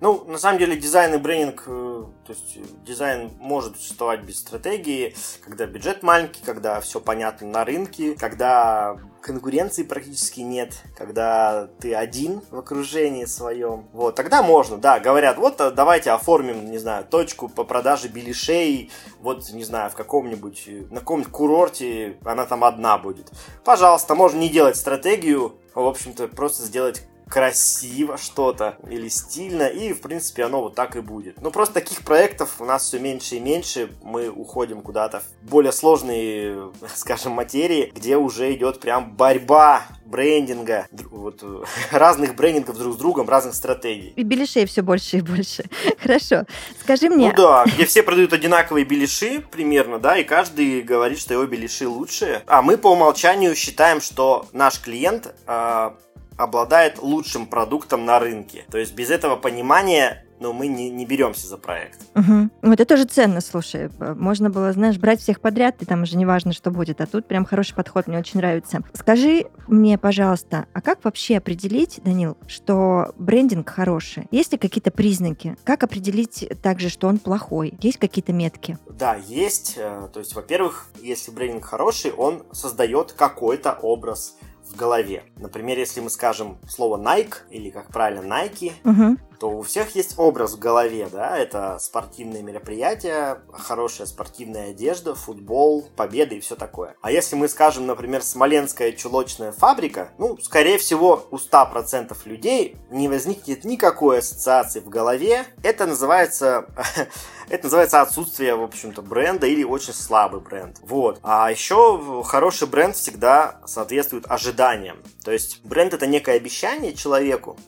Ну, 0.00 0.24
на 0.28 0.38
самом 0.38 0.60
деле, 0.60 0.76
дизайн 0.76 1.14
и 1.14 1.18
брендинг, 1.18 1.64
э, 1.66 2.04
то 2.26 2.32
есть 2.32 2.58
дизайн 2.84 3.30
может 3.38 3.76
существовать 3.76 4.22
без 4.22 4.38
стратегии, 4.38 5.14
когда 5.44 5.66
бюджет 5.66 6.02
маленький, 6.02 6.42
когда 6.42 6.80
все 6.80 7.00
понятно 7.00 7.48
на 7.48 7.64
рынке, 7.64 8.14
когда 8.14 8.96
конкуренции 9.20 9.82
практически 9.82 10.40
нет, 10.40 10.74
когда 10.96 11.68
ты 11.80 11.94
один 11.94 12.42
в 12.50 12.58
окружении 12.58 13.24
своем. 13.24 13.88
Вот, 13.92 14.14
тогда 14.14 14.42
можно, 14.42 14.76
да, 14.76 15.00
говорят, 15.00 15.38
вот 15.38 15.60
э, 15.60 15.70
давайте 15.70 16.10
оформим, 16.10 16.70
не 16.70 16.78
знаю, 16.78 17.04
точку 17.04 17.48
по 17.48 17.64
продаже 17.64 18.08
беляшей, 18.08 18.90
вот, 19.20 19.50
не 19.50 19.64
знаю, 19.64 19.90
в 19.90 19.94
каком-нибудь, 19.94 20.68
на 20.90 21.00
каком-нибудь 21.00 21.32
курорте 21.32 22.18
она 22.24 22.44
там 22.46 22.64
одна 22.64 22.98
будет. 22.98 23.30
Пожалуйста, 23.64 24.14
можно 24.14 24.38
не 24.38 24.48
делать 24.48 24.76
стратегию, 24.76 25.56
в 25.74 25.86
общем-то, 25.86 26.28
просто 26.28 26.64
сделать 26.64 27.06
красиво 27.34 28.16
что-то 28.16 28.76
или 28.88 29.08
стильно, 29.08 29.64
и, 29.64 29.92
в 29.92 30.02
принципе, 30.02 30.44
оно 30.44 30.62
вот 30.62 30.76
так 30.76 30.94
и 30.94 31.00
будет. 31.00 31.42
Но 31.42 31.50
просто 31.50 31.74
таких 31.74 32.02
проектов 32.02 32.60
у 32.60 32.64
нас 32.64 32.84
все 32.84 33.00
меньше 33.00 33.34
и 33.34 33.40
меньше, 33.40 33.90
мы 34.04 34.28
уходим 34.28 34.82
куда-то 34.82 35.20
в 35.42 35.50
более 35.50 35.72
сложные, 35.72 36.70
скажем, 36.94 37.32
материи, 37.32 37.90
где 37.92 38.16
уже 38.16 38.54
идет 38.54 38.78
прям 38.78 39.10
борьба 39.16 39.82
брендинга, 40.04 40.86
вот, 41.10 41.42
разных 41.90 42.36
брендингов 42.36 42.78
друг 42.78 42.94
с 42.94 42.96
другом, 42.98 43.28
разных 43.28 43.56
стратегий. 43.56 44.12
И 44.14 44.22
беляшей 44.22 44.64
все 44.66 44.82
больше 44.82 45.16
и 45.16 45.20
больше. 45.20 45.64
Хорошо. 46.00 46.44
Скажи 46.82 47.08
мне... 47.08 47.30
Ну 47.30 47.36
да, 47.36 47.64
где 47.66 47.84
все 47.84 48.04
продают 48.04 48.32
одинаковые 48.32 48.84
беляши 48.84 49.40
примерно, 49.40 49.98
да, 49.98 50.16
и 50.16 50.22
каждый 50.22 50.82
говорит, 50.82 51.18
что 51.18 51.34
его 51.34 51.46
беляши 51.46 51.88
лучшие. 51.88 52.44
А 52.46 52.62
мы 52.62 52.78
по 52.78 52.92
умолчанию 52.92 53.56
считаем, 53.56 54.00
что 54.00 54.46
наш 54.52 54.80
клиент 54.80 55.34
э, 55.48 55.90
обладает 56.36 57.00
лучшим 57.02 57.46
продуктом 57.46 58.04
на 58.04 58.18
рынке. 58.18 58.64
То 58.70 58.78
есть 58.78 58.94
без 58.94 59.10
этого 59.10 59.36
понимания 59.36 60.24
но 60.40 60.52
мы 60.52 60.66
не, 60.66 60.90
не 60.90 61.06
беремся 61.06 61.46
за 61.46 61.56
проект. 61.56 62.00
Угу. 62.14 62.72
Это 62.72 62.84
тоже 62.84 63.04
ценно, 63.04 63.40
слушай. 63.40 63.88
Можно 63.98 64.50
было, 64.50 64.72
знаешь, 64.72 64.98
брать 64.98 65.20
всех 65.20 65.40
подряд, 65.40 65.76
и 65.80 65.86
там 65.86 66.02
уже 66.02 66.16
не 66.16 66.26
важно, 66.26 66.52
что 66.52 66.70
будет. 66.70 67.00
А 67.00 67.06
тут 67.06 67.26
прям 67.26 67.44
хороший 67.44 67.74
подход, 67.74 68.06
мне 68.06 68.18
очень 68.18 68.40
нравится. 68.40 68.82
Скажи 68.92 69.46
мне, 69.68 69.96
пожалуйста, 69.96 70.66
а 70.72 70.80
как 70.80 71.02
вообще 71.04 71.38
определить, 71.38 72.00
Данил, 72.04 72.36
что 72.46 73.14
брендинг 73.16 73.68
хороший? 73.70 74.26
Есть 74.30 74.52
ли 74.52 74.58
какие-то 74.58 74.90
признаки? 74.90 75.56
Как 75.64 75.82
определить 75.82 76.46
также, 76.62 76.88
что 76.88 77.08
он 77.08 77.18
плохой? 77.18 77.74
Есть 77.80 77.98
какие-то 77.98 78.32
метки? 78.32 78.76
Да, 78.90 79.14
есть. 79.14 79.74
Э, 79.76 80.08
то 80.12 80.20
есть, 80.20 80.34
во-первых, 80.34 80.88
если 81.00 81.30
брендинг 81.30 81.64
хороший, 81.64 82.12
он 82.12 82.42
создает 82.52 83.12
какой-то 83.12 83.72
образ 83.80 84.36
в 84.70 84.76
голове. 84.76 85.24
Например, 85.36 85.78
если 85.78 86.00
мы 86.00 86.10
скажем 86.10 86.58
слово 86.68 86.96
Nike 86.96 87.36
или, 87.50 87.70
как 87.70 87.88
правильно, 87.88 88.22
Nike, 88.22 88.72
угу. 88.84 89.18
То 89.44 89.50
у 89.50 89.60
всех 89.60 89.94
есть 89.94 90.14
образ 90.16 90.54
в 90.54 90.58
голове, 90.58 91.06
да, 91.12 91.36
это 91.36 91.78
спортивные 91.78 92.42
мероприятия, 92.42 93.42
хорошая 93.52 94.06
спортивная 94.06 94.70
одежда, 94.70 95.14
футбол, 95.14 95.86
победы 95.96 96.36
и 96.36 96.40
все 96.40 96.56
такое. 96.56 96.96
А 97.02 97.10
если 97.10 97.36
мы 97.36 97.46
скажем, 97.48 97.84
например, 97.84 98.22
Смоленская 98.22 98.92
чулочная 98.92 99.52
фабрика, 99.52 100.12
ну, 100.16 100.38
скорее 100.38 100.78
всего, 100.78 101.26
у 101.30 101.36
100% 101.36 102.16
людей 102.24 102.78
не 102.90 103.06
возникнет 103.06 103.66
никакой 103.66 104.20
ассоциации 104.20 104.80
в 104.80 104.88
голове. 104.88 105.44
Это 105.62 105.84
называется, 105.84 106.66
это 107.50 107.64
называется 107.64 108.00
отсутствие, 108.00 108.54
в 108.54 108.62
общем-то, 108.62 109.02
бренда 109.02 109.46
или 109.46 109.62
очень 109.62 109.92
слабый 109.92 110.40
бренд. 110.40 110.78
Вот. 110.80 111.20
А 111.22 111.50
еще 111.50 112.24
хороший 112.24 112.66
бренд 112.66 112.96
всегда 112.96 113.60
соответствует 113.66 114.24
ожиданиям. 114.26 115.02
То 115.22 115.32
есть 115.32 115.62
бренд 115.64 115.92
это 115.92 116.06
некое 116.06 116.36
обещание 116.36 116.94
человеку, 116.94 117.58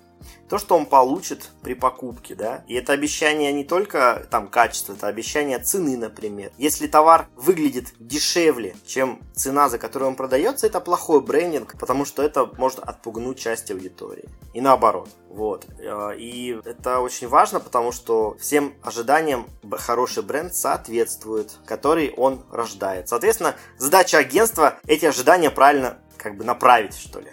то, 0.49 0.59
что 0.59 0.77
он 0.77 0.87
получит 0.87 1.51
при 1.63 1.75
покупке, 1.75 2.35
да. 2.35 2.65
И 2.69 2.75
это 2.75 2.93
обещание 2.93 3.53
не 3.53 3.65
только 3.65 4.27
там 4.31 4.49
качество, 4.49 4.93
это 4.93 5.09
обещание 5.09 5.59
цены, 5.59 5.97
например. 5.97 6.53
Если 6.59 6.87
товар 6.87 7.29
выглядит 7.37 7.95
дешевле, 7.99 8.77
чем 8.87 9.21
цена, 9.35 9.69
за 9.69 9.79
которую 9.79 10.11
он 10.11 10.17
продается, 10.17 10.67
это 10.67 10.81
плохой 10.81 11.21
брендинг, 11.21 11.79
потому 11.79 12.05
что 12.05 12.23
это 12.23 12.51
может 12.57 12.79
отпугнуть 12.79 13.39
часть 13.39 13.71
аудитории. 13.71 14.29
И 14.55 14.61
наоборот. 14.61 15.09
Вот. 15.29 15.67
Э, 15.79 16.13
и 16.17 16.59
это 16.65 17.01
очень 17.01 17.29
важно, 17.29 17.61
потому 17.61 17.93
что 17.93 18.37
всем 18.41 18.75
ожиданиям 18.83 19.47
хороший 19.73 20.23
бренд 20.23 20.55
соответствует, 20.55 21.53
который 21.67 22.15
он 22.17 22.43
рождает. 22.51 23.09
Соответственно, 23.09 23.55
задача 23.79 24.19
агентства 24.19 24.79
эти 24.87 25.05
ожидания 25.05 25.51
правильно 25.51 25.99
как 26.17 26.37
бы 26.37 26.45
направить, 26.45 26.97
что 26.97 27.21
ли. 27.21 27.31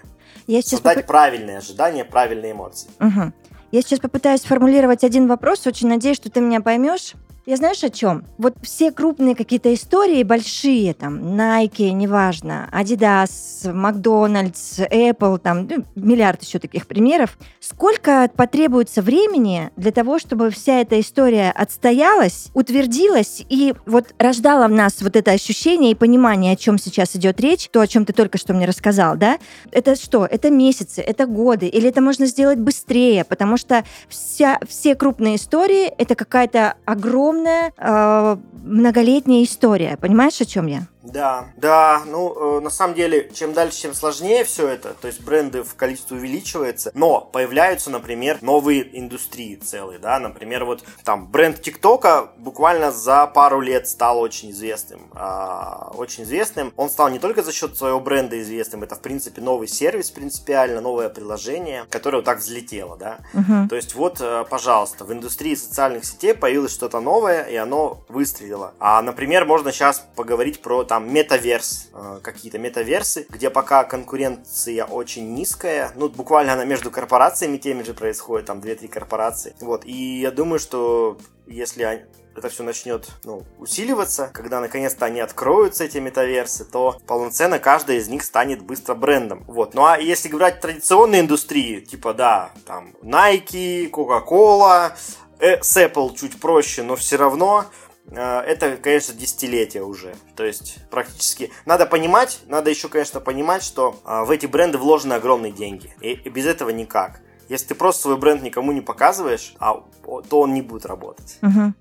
Я 0.48 0.62
сейчас 0.62 0.80
Создать 0.80 0.98
поп... 0.98 1.06
правильные 1.08 1.58
ожидания, 1.60 2.06
правильные 2.06 2.52
эмоции. 2.52 2.90
Угу. 3.00 3.34
Я 3.72 3.82
сейчас 3.82 4.00
попытаюсь 4.00 4.42
сформулировать 4.42 5.04
один 5.04 5.28
вопрос. 5.28 5.66
Очень 5.66 5.88
надеюсь, 5.88 6.18
что 6.18 6.30
ты 6.30 6.42
меня 6.42 6.62
поймешь. 6.62 7.14
Я 7.46 7.58
знаешь 7.58 7.84
о 7.84 7.90
чем? 7.90 8.24
Вот 8.38 8.54
все 8.64 8.90
крупные 8.90 9.36
какие-то 9.36 9.74
истории, 9.74 10.24
большие, 10.24 10.94
там, 10.94 11.20
Nike, 11.38 11.92
неважно, 11.92 12.70
Adidas, 12.72 13.70
Макдональдс, 13.70 14.80
Apple, 14.80 15.40
там, 15.40 15.68
ну, 15.68 15.84
миллиард 15.96 16.42
еще 16.42 16.60
таких 16.60 16.88
примеров. 16.88 17.38
Сколько 17.60 18.32
потребуется 18.34 19.02
времени 19.02 19.72
для 19.76 19.92
того, 19.92 20.20
чтобы 20.20 20.52
вся 20.52 20.80
эта 20.80 20.98
история 21.02 21.52
отстоялась, 21.52 22.48
утвердилась 22.54 23.46
и 23.50 23.74
вот 23.86 24.16
рождала 24.18 24.70
в 24.70 24.72
нас 24.72 25.02
вот 25.02 25.18
это 25.18 25.32
ощущение 25.32 25.92
и 25.92 25.96
понимание, 25.96 26.54
о 26.54 26.56
чем 26.56 26.78
сейчас 26.78 27.14
идет 27.18 27.42
речь, 27.42 27.68
то, 27.74 27.82
о 27.82 27.88
чем 27.88 28.06
ты 28.06 28.14
только 28.14 28.38
что 28.38 28.54
мне 28.54 28.66
рассказал, 28.66 29.18
да? 29.18 29.38
Это 29.72 29.98
что? 29.98 30.26
Это 30.26 30.50
месяцы, 30.50 31.02
это 31.02 31.26
годы, 31.26 31.68
или 31.68 31.90
это 31.90 32.00
можно 32.00 32.26
сделать 32.26 32.60
быстрее, 32.60 33.26
потому 33.26 33.58
что 33.58 33.84
вся, 34.08 34.62
все 34.66 34.96
крупные 34.96 35.36
истории— 35.36 35.88
это 35.98 36.16
какая-то 36.16 36.76
огромная 36.86 37.33
огромная 37.34 37.74
э, 37.78 38.38
многолетняя 38.63 39.44
история. 39.44 39.98
Понимаешь, 39.98 40.40
о 40.42 40.46
чем 40.46 40.68
я? 40.68 40.88
Да, 41.04 41.50
да, 41.58 42.02
ну, 42.06 42.58
э, 42.58 42.60
на 42.62 42.70
самом 42.70 42.96
деле, 42.96 43.30
чем 43.34 43.54
дальше, 43.54 43.82
тем 43.82 43.94
сложнее 43.94 44.46
все 44.46 44.70
это, 44.70 44.94
то 44.94 45.08
есть 45.08 45.22
бренды 45.22 45.62
в 45.62 45.76
количестве 45.76 46.16
увеличивается, 46.16 46.92
но 46.94 47.20
появляются, 47.20 47.90
например, 47.90 48.38
новые 48.42 48.98
индустрии 48.98 49.56
целые, 49.56 50.00
да, 50.00 50.18
например, 50.20 50.64
вот 50.64 50.86
там 51.04 51.28
бренд 51.28 51.62
ТикТока 51.62 52.32
буквально 52.38 52.94
за 52.94 53.28
пару 53.28 53.60
лет 53.60 53.90
стал 53.90 54.20
очень 54.20 54.52
известным, 54.52 55.02
а, 55.14 55.92
очень 55.98 56.24
известным, 56.24 56.72
он 56.78 56.90
стал 56.90 57.10
не 57.10 57.20
только 57.20 57.44
за 57.44 57.52
счет 57.52 57.78
своего 57.78 58.00
бренда 58.00 58.42
известным, 58.42 58.84
это, 58.84 58.96
в 58.96 59.02
принципе, 59.02 59.42
новый 59.42 59.68
сервис 59.68 60.10
принципиально, 60.10 60.80
новое 60.80 61.10
приложение, 61.10 61.84
которое 61.90 62.18
вот 62.20 62.26
так 62.26 62.40
взлетело, 62.40 62.96
да, 62.96 63.18
угу. 63.34 63.68
то 63.68 63.76
есть 63.76 63.94
вот, 63.96 64.22
э, 64.22 64.46
пожалуйста, 64.50 65.04
в 65.04 65.12
индустрии 65.12 65.56
социальных 65.56 66.06
сетей 66.06 66.34
появилось 66.34 66.72
что-то 66.72 67.02
новое, 67.02 67.44
и 67.44 67.58
оно 67.58 68.06
выстрелило, 68.08 68.74
а, 68.80 69.02
например, 69.02 69.44
можно 69.44 69.74
сейчас 69.74 70.02
поговорить 70.16 70.62
про 70.62 70.86
там 70.94 71.12
метаверс, 71.12 71.90
э, 71.92 72.20
какие-то 72.22 72.60
метаверсы, 72.60 73.26
где 73.28 73.50
пока 73.50 73.84
конкуренция 73.84 74.86
очень 74.86 75.34
низкая, 75.34 75.92
ну, 75.96 76.08
буквально 76.08 76.54
она 76.54 76.66
между 76.66 76.92
корпорациями 76.92 77.58
теми 77.58 77.82
же 77.82 77.96
происходит, 77.96 78.46
там 78.46 78.60
2-3 78.60 78.88
корпорации. 78.88 79.56
Вот, 79.60 79.86
и 79.86 80.22
я 80.22 80.30
думаю, 80.30 80.60
что 80.60 81.18
если 81.48 82.06
это 82.36 82.50
все 82.50 82.62
начнет 82.62 83.10
ну, 83.24 83.42
усиливаться, 83.58 84.30
когда 84.36 84.60
наконец-то 84.60 85.06
они 85.06 85.20
откроются, 85.20 85.84
эти 85.84 85.98
метаверсы, 85.98 86.64
то 86.64 87.00
полноценно 87.08 87.58
каждая 87.58 87.98
из 87.98 88.08
них 88.08 88.24
станет 88.24 88.62
быстро 88.62 88.94
брендом. 88.94 89.44
Вот. 89.48 89.74
Ну 89.74 89.86
а 89.86 89.98
если 89.98 90.30
говорить 90.30 90.60
традиционные 90.60 91.22
индустрии, 91.22 91.80
типа, 91.80 92.14
да, 92.14 92.52
там 92.68 92.94
Nike, 93.02 93.90
Coca-Cola, 93.90 94.94
э, 95.40 95.60
с 95.64 95.76
Apple 95.76 96.16
чуть 96.16 96.40
проще, 96.40 96.84
но 96.84 96.96
все 96.96 97.16
равно 97.16 97.66
это, 98.12 98.78
конечно, 98.78 99.14
десятилетия 99.14 99.82
уже. 99.82 100.16
То 100.36 100.44
есть 100.44 100.78
практически 100.90 101.52
надо 101.66 101.86
понимать, 101.86 102.42
надо 102.48 102.70
еще, 102.70 102.90
конечно, 102.90 103.20
понимать, 103.20 103.64
что 103.64 104.00
э, 104.06 104.24
в 104.24 104.32
эти 104.32 104.46
бренды 104.46 104.78
вложены 104.78 105.14
огромные 105.14 105.52
деньги. 105.52 105.94
И, 106.02 106.16
без 106.30 106.46
этого 106.46 106.70
никак. 106.70 107.22
Если 107.50 107.68
ты 107.68 107.76
просто 107.76 108.04
свой 108.04 108.18
бренд 108.18 108.42
никому 108.42 108.72
не 108.72 108.82
показываешь, 108.82 109.56
а, 109.60 109.84
то 110.04 110.40
он 110.40 110.54
не 110.54 110.62
будет 110.62 110.86
работать. 110.86 111.38
Угу. 111.42 111.74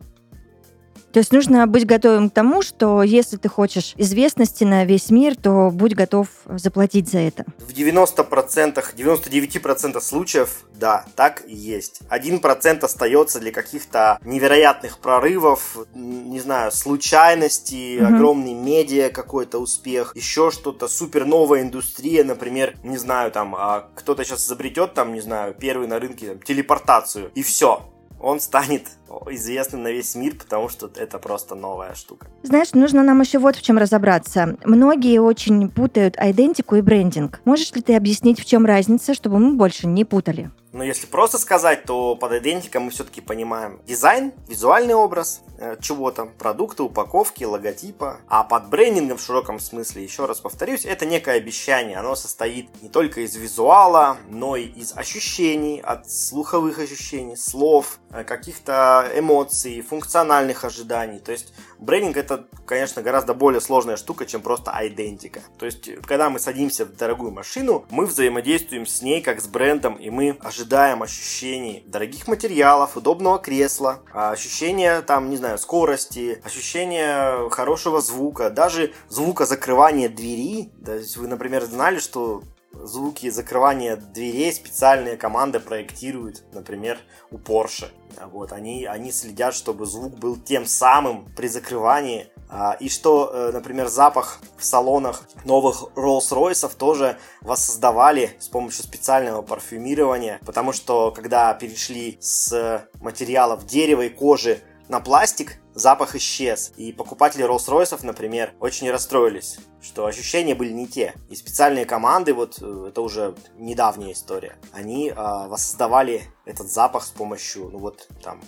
То 1.13 1.19
есть 1.19 1.33
нужно 1.33 1.67
быть 1.67 1.87
готовым 1.87 2.31
к 2.31 2.35
тому, 2.35 2.63
что 2.63 3.03
если 3.03 3.37
ты 3.37 3.49
хочешь 3.49 3.93
известности 3.97 4.65
на 4.65 4.85
весь 4.85 5.11
мир, 5.11 5.37
то 5.37 5.71
будь 5.71 5.95
готов 5.95 6.29
заплатить 6.47 7.11
за 7.11 7.19
это. 7.19 7.45
В 7.59 7.73
90%, 7.73 8.83
99% 8.97 10.01
случаев, 10.01 10.65
да, 10.75 11.05
так 11.15 11.43
и 11.47 11.55
есть. 11.55 12.01
1% 12.11 12.85
остается 12.85 13.41
для 13.41 13.53
каких-то 13.53 14.19
невероятных 14.25 14.99
прорывов, 14.99 15.77
не 15.95 16.41
знаю, 16.41 16.73
случайностей, 16.73 17.99
угу. 17.99 18.07
огромный 18.07 18.55
медиа 18.55 19.11
какой-то 19.11 19.59
успех, 19.59 20.13
еще 20.17 20.51
что-то, 20.51 20.89
супер 20.89 21.27
новая 21.27 21.61
индустрия, 21.61 22.25
например, 22.25 22.77
не 22.83 22.97
знаю, 22.97 23.31
там, 23.31 23.55
а 23.55 23.91
кто-то 23.95 24.25
сейчас 24.25 24.47
изобретет, 24.47 24.95
там, 24.95 25.13
не 25.13 25.21
знаю, 25.21 25.55
первый 25.55 25.89
на 25.89 25.99
рынке 25.99 26.29
там, 26.29 26.41
телепортацию, 26.41 27.31
и 27.35 27.43
все 27.43 27.92
он 28.23 28.41
станет 28.41 28.87
известным 29.31 29.83
на 29.83 29.89
весь 29.89 30.15
мир, 30.15 30.35
потому 30.39 30.69
что 30.69 30.91
это 30.97 31.19
просто 31.19 31.55
новая 31.55 31.95
штука. 31.95 32.29
Знаешь, 32.43 32.73
нужно 32.73 33.03
нам 33.03 33.21
еще 33.21 33.39
вот 33.39 33.57
в 33.57 33.63
чем 33.63 33.79
разобраться. 33.79 34.57
Многие 34.65 35.19
очень 35.19 35.69
путают 35.69 36.17
идентику 36.19 36.77
и 36.77 36.81
брендинг. 36.81 37.41
Можешь 37.45 37.73
ли 37.73 37.83
ты 37.83 37.97
объяснить, 37.97 38.41
в 38.41 38.45
чем 38.45 38.65
разница, 38.65 39.15
чтобы 39.15 39.39
мы 39.39 39.55
больше 39.55 39.87
не 39.87 40.05
путали? 40.05 40.51
Но 40.73 40.83
если 40.83 41.07
просто 41.07 41.39
сказать, 41.39 41.85
то 41.85 42.17
под 42.17 42.33
идентикой 42.33 42.81
мы 42.81 42.91
все-таки 42.91 43.21
понимаем 43.21 43.81
дизайн, 43.87 44.33
визуальный 44.49 44.95
образ 44.95 45.43
э, 45.59 45.77
чего-то, 45.81 46.27
продукты, 46.27 46.83
упаковки, 46.83 47.45
логотипа. 47.45 48.21
А 48.27 48.43
под 48.43 48.71
брендингом 48.71 49.19
в 49.19 49.23
широком 49.23 49.61
смысле, 49.61 50.03
еще 50.03 50.25
раз 50.25 50.41
повторюсь, 50.41 50.87
это 50.87 51.05
некое 51.05 51.37
обещание. 51.37 51.99
Оно 51.99 52.15
состоит 52.15 52.71
не 52.83 52.89
только 52.89 53.21
из 53.21 53.37
визуала, 53.37 54.17
но 54.29 54.57
и 54.57 54.65
из 54.65 54.97
ощущений, 54.97 55.79
от 55.79 56.11
слуховых 56.11 56.79
ощущений, 56.79 57.37
слов, 57.37 57.99
э, 58.11 58.25
каких-то 58.25 59.11
эмоций, 59.15 59.83
функциональных 59.83 60.65
ожиданий. 60.65 61.19
То 61.19 61.33
есть 61.33 61.53
брендинг 61.83 62.17
это, 62.17 62.47
конечно, 62.67 63.03
гораздо 63.03 63.35
более 63.35 63.61
сложная 63.61 63.97
штука, 63.97 64.27
чем 64.27 64.41
просто 64.41 64.73
идентика. 64.83 65.41
То 65.59 65.67
есть, 65.67 65.91
когда 66.07 66.31
мы 66.31 66.39
садимся 66.39 66.85
в 66.85 66.97
дорогую 66.97 67.33
машину, 67.33 67.85
мы 67.91 68.07
взаимодействуем 68.07 68.87
с 68.87 69.03
ней 69.03 69.21
как 69.21 69.41
с 69.41 69.47
брендом, 69.47 69.95
и 69.95 70.11
мы 70.11 70.37
ожидаем 70.41 71.03
ощущений 71.03 71.85
дорогих 71.87 72.29
материалов, 72.29 72.97
удобного 72.97 73.39
кресла, 73.39 74.03
ощущения 74.13 75.03
там, 75.03 75.31
не 75.31 75.37
знаю, 75.37 75.59
скорости, 75.59 76.41
ощущения 76.45 77.49
хорошего 77.51 78.01
звука, 78.01 78.51
даже 78.51 78.93
звука 79.09 79.45
закрывания 79.47 80.09
двери. 80.09 80.71
То 80.85 80.95
есть 80.95 81.17
вы, 81.17 81.27
например, 81.27 81.65
знали, 81.65 81.99
что 81.99 82.43
звуки 82.75 83.31
закрывания 83.31 83.97
дверей 83.97 84.53
специальные 84.53 85.17
команды 85.17 85.61
проектируют, 85.61 86.43
например, 86.53 86.99
у 87.31 87.39
Porsche. 87.39 87.89
Вот, 88.31 88.53
они, 88.53 88.85
они 88.85 89.13
следят, 89.13 89.55
чтобы 89.55 89.87
звук 89.87 90.15
был 90.19 90.37
тем 90.37 90.67
самым 90.67 91.27
при 91.35 91.49
закрывании. 91.49 92.29
А, 92.49 92.77
и 92.79 92.91
что, 92.91 93.31
э, 93.33 93.51
например, 93.53 93.89
запах 93.89 94.41
в 94.59 94.65
салонах 94.65 95.27
новых 95.45 95.85
Rolls-Royce 95.97 96.77
тоже 96.77 97.19
воссоздавали 97.41 98.37
с 98.39 98.49
помощью 98.49 98.85
специального 98.85 99.41
парфюмирования. 99.41 100.39
Потому 100.45 100.73
что, 100.73 101.11
когда 101.13 101.55
перешли 101.55 102.19
с 102.21 102.87
материалов 103.01 103.65
дерева 103.65 104.03
и 104.03 104.11
кожи 104.11 104.61
на 104.89 105.01
пластик, 105.01 105.62
запах 105.75 106.17
исчез. 106.17 106.73
И 106.77 106.93
покупатели 106.93 107.45
Rolls-Royce, 107.45 107.99
например, 108.05 108.55
очень 108.61 108.91
расстроились, 108.91 109.59
что 109.81 110.07
ощущения 110.07 110.55
были 110.55 110.73
не 110.73 110.87
те. 110.87 111.15
И 111.29 111.35
специальные 111.35 111.85
команды, 111.85 112.35
вот 112.35 112.59
э, 112.61 112.87
это 112.89 113.01
уже 113.01 113.35
недавняя 113.57 114.13
история, 114.13 114.57
они 114.73 115.11
э, 115.11 115.15
воссоздавали 115.15 116.23
этот 116.45 116.69
запах 116.71 117.05
с 117.05 117.11
помощью, 117.11 117.69
ну 117.71 117.79
вот 117.79 118.09
там, 118.23 118.41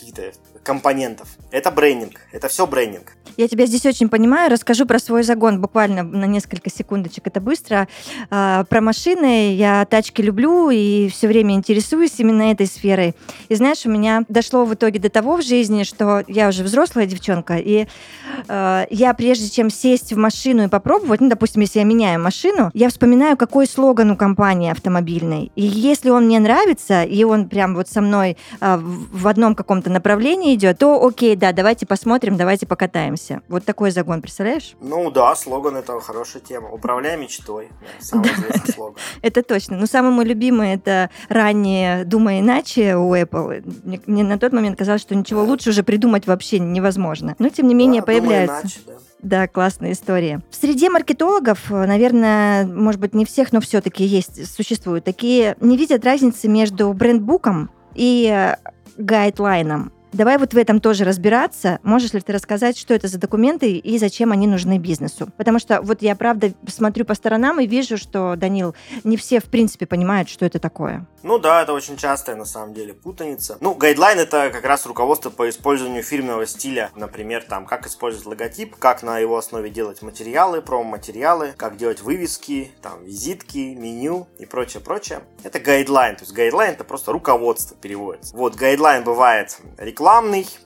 каких-то 0.00 0.32
компонентов. 0.62 1.28
Это 1.50 1.70
брендинг, 1.70 2.20
это 2.32 2.48
все 2.48 2.66
брендинг. 2.66 3.12
Я 3.36 3.48
тебя 3.48 3.66
здесь 3.66 3.86
очень 3.86 4.08
понимаю. 4.08 4.50
Расскажу 4.50 4.86
про 4.86 4.98
свой 4.98 5.22
загон 5.22 5.60
буквально 5.60 6.02
на 6.02 6.24
несколько 6.24 6.70
секундочек. 6.70 7.26
Это 7.26 7.40
быстро. 7.40 7.88
А, 8.30 8.64
про 8.64 8.80
машины. 8.80 9.54
Я 9.54 9.84
тачки 9.86 10.20
люблю 10.20 10.70
и 10.70 11.08
все 11.08 11.28
время 11.28 11.54
интересуюсь 11.54 12.12
именно 12.18 12.50
этой 12.50 12.66
сферой. 12.66 13.14
И 13.48 13.54
знаешь, 13.54 13.86
у 13.86 13.90
меня 13.90 14.24
дошло 14.28 14.64
в 14.64 14.74
итоге 14.74 14.98
до 14.98 15.10
того 15.10 15.36
в 15.36 15.42
жизни, 15.42 15.84
что 15.84 16.24
я 16.28 16.48
уже 16.48 16.62
взрослая 16.62 17.06
девчонка, 17.06 17.56
и 17.56 17.86
э, 18.48 18.86
я 18.90 19.14
прежде 19.14 19.48
чем 19.48 19.70
сесть 19.70 20.12
в 20.12 20.16
машину 20.16 20.64
и 20.64 20.68
попробовать, 20.68 21.20
ну, 21.20 21.28
допустим, 21.28 21.62
если 21.62 21.78
я 21.78 21.84
меняю 21.84 22.20
машину, 22.20 22.70
я 22.74 22.88
вспоминаю, 22.88 23.36
какой 23.36 23.66
слоган 23.66 24.10
у 24.10 24.16
компании 24.16 24.70
автомобильной. 24.70 25.52
И 25.56 25.62
если 25.62 26.10
он 26.10 26.26
мне 26.26 26.40
нравится, 26.40 27.02
и 27.02 27.24
он 27.24 27.48
прям 27.48 27.74
вот 27.74 27.88
со 27.88 28.00
мной 28.00 28.36
э, 28.60 28.76
в 28.76 29.26
одном 29.26 29.54
каком-то 29.54 29.89
направлении 29.90 30.54
идет, 30.54 30.78
то 30.78 31.04
окей, 31.04 31.36
да, 31.36 31.52
давайте 31.52 31.86
посмотрим, 31.86 32.36
давайте 32.36 32.66
покатаемся. 32.66 33.42
Вот 33.48 33.64
такой 33.64 33.90
загон, 33.90 34.22
представляешь? 34.22 34.74
Ну 34.80 35.10
да, 35.10 35.34
слоган 35.34 35.76
это 35.76 36.00
хорошая 36.00 36.42
тема. 36.42 36.70
Управляй 36.70 37.16
мечтой. 37.16 37.68
Самый 37.98 38.30
известный 38.32 38.72
слоган. 38.72 38.96
Это 39.22 39.42
точно. 39.42 39.76
Но 39.76 39.86
самый 39.86 40.12
мой 40.12 40.24
любимый 40.24 40.74
это 40.74 41.10
ранее 41.28 42.04
«Думай 42.04 42.40
иначе» 42.40 42.96
у 42.96 43.14
Apple. 43.14 43.62
Мне, 43.84 44.00
мне 44.06 44.24
на 44.24 44.38
тот 44.38 44.52
момент 44.52 44.78
казалось, 44.78 45.02
что 45.02 45.14
ничего 45.14 45.42
лучше 45.44 45.70
уже 45.70 45.82
придумать 45.82 46.26
вообще 46.26 46.58
невозможно. 46.58 47.34
Но 47.38 47.48
тем 47.48 47.68
не 47.68 47.74
менее 47.74 48.00
Да, 48.02 48.06
появляется. 48.06 48.60
иначе, 48.62 48.80
да. 48.86 48.92
Да, 49.22 49.46
классная 49.48 49.92
история. 49.92 50.40
В 50.50 50.54
среде 50.56 50.88
маркетологов, 50.88 51.68
наверное, 51.68 52.64
может 52.66 53.00
быть, 53.00 53.14
не 53.14 53.26
всех, 53.26 53.52
но 53.52 53.60
все-таки 53.60 54.02
есть, 54.02 54.50
существуют 54.54 55.04
такие, 55.04 55.56
не 55.60 55.76
видят 55.76 56.04
разницы 56.06 56.48
между 56.48 56.90
брендбуком 56.94 57.70
и 57.94 58.54
гайдлайном. 58.96 59.92
Давай 60.12 60.38
вот 60.38 60.54
в 60.54 60.58
этом 60.58 60.80
тоже 60.80 61.04
разбираться. 61.04 61.78
Можешь 61.84 62.12
ли 62.12 62.20
ты 62.20 62.32
рассказать, 62.32 62.76
что 62.76 62.94
это 62.94 63.06
за 63.06 63.18
документы 63.18 63.76
и 63.76 63.98
зачем 63.98 64.32
они 64.32 64.48
нужны 64.48 64.78
бизнесу? 64.78 65.28
Потому 65.36 65.60
что 65.60 65.80
вот 65.82 66.02
я, 66.02 66.16
правда, 66.16 66.52
смотрю 66.66 67.04
по 67.04 67.14
сторонам 67.14 67.60
и 67.60 67.66
вижу, 67.66 67.96
что, 67.96 68.34
Данил, 68.36 68.74
не 69.04 69.16
все, 69.16 69.38
в 69.38 69.44
принципе, 69.44 69.86
понимают, 69.86 70.28
что 70.28 70.44
это 70.44 70.58
такое. 70.58 71.06
Ну 71.22 71.38
да, 71.38 71.62
это 71.62 71.72
очень 71.72 71.96
частая 71.96 72.34
на 72.34 72.44
самом 72.44 72.74
деле 72.74 72.92
путаница. 72.92 73.56
Ну, 73.60 73.74
guideline 73.74 74.18
это 74.18 74.50
как 74.50 74.64
раз 74.64 74.84
руководство 74.84 75.30
по 75.30 75.48
использованию 75.48 76.02
фирменного 76.02 76.44
стиля. 76.46 76.90
Например, 76.96 77.44
там, 77.44 77.66
как 77.66 77.86
использовать 77.86 78.26
логотип, 78.26 78.74
как 78.76 79.04
на 79.04 79.18
его 79.18 79.36
основе 79.36 79.70
делать 79.70 80.02
материалы, 80.02 80.60
промо-материалы, 80.60 81.52
как 81.56 81.76
делать 81.76 82.02
вывески, 82.02 82.72
там, 82.82 83.04
визитки, 83.04 83.74
меню 83.78 84.26
и 84.38 84.46
прочее, 84.46 84.82
прочее. 84.82 85.20
Это 85.44 85.60
guideline. 85.60 86.16
То 86.16 86.22
есть 86.22 86.32
guideline 86.32 86.72
это 86.72 86.82
просто 86.84 87.12
руководство 87.12 87.76
переводится. 87.76 88.34
Вот, 88.34 88.56
guideline 88.56 89.04
бывает 89.04 89.56
рекламный, 89.78 89.99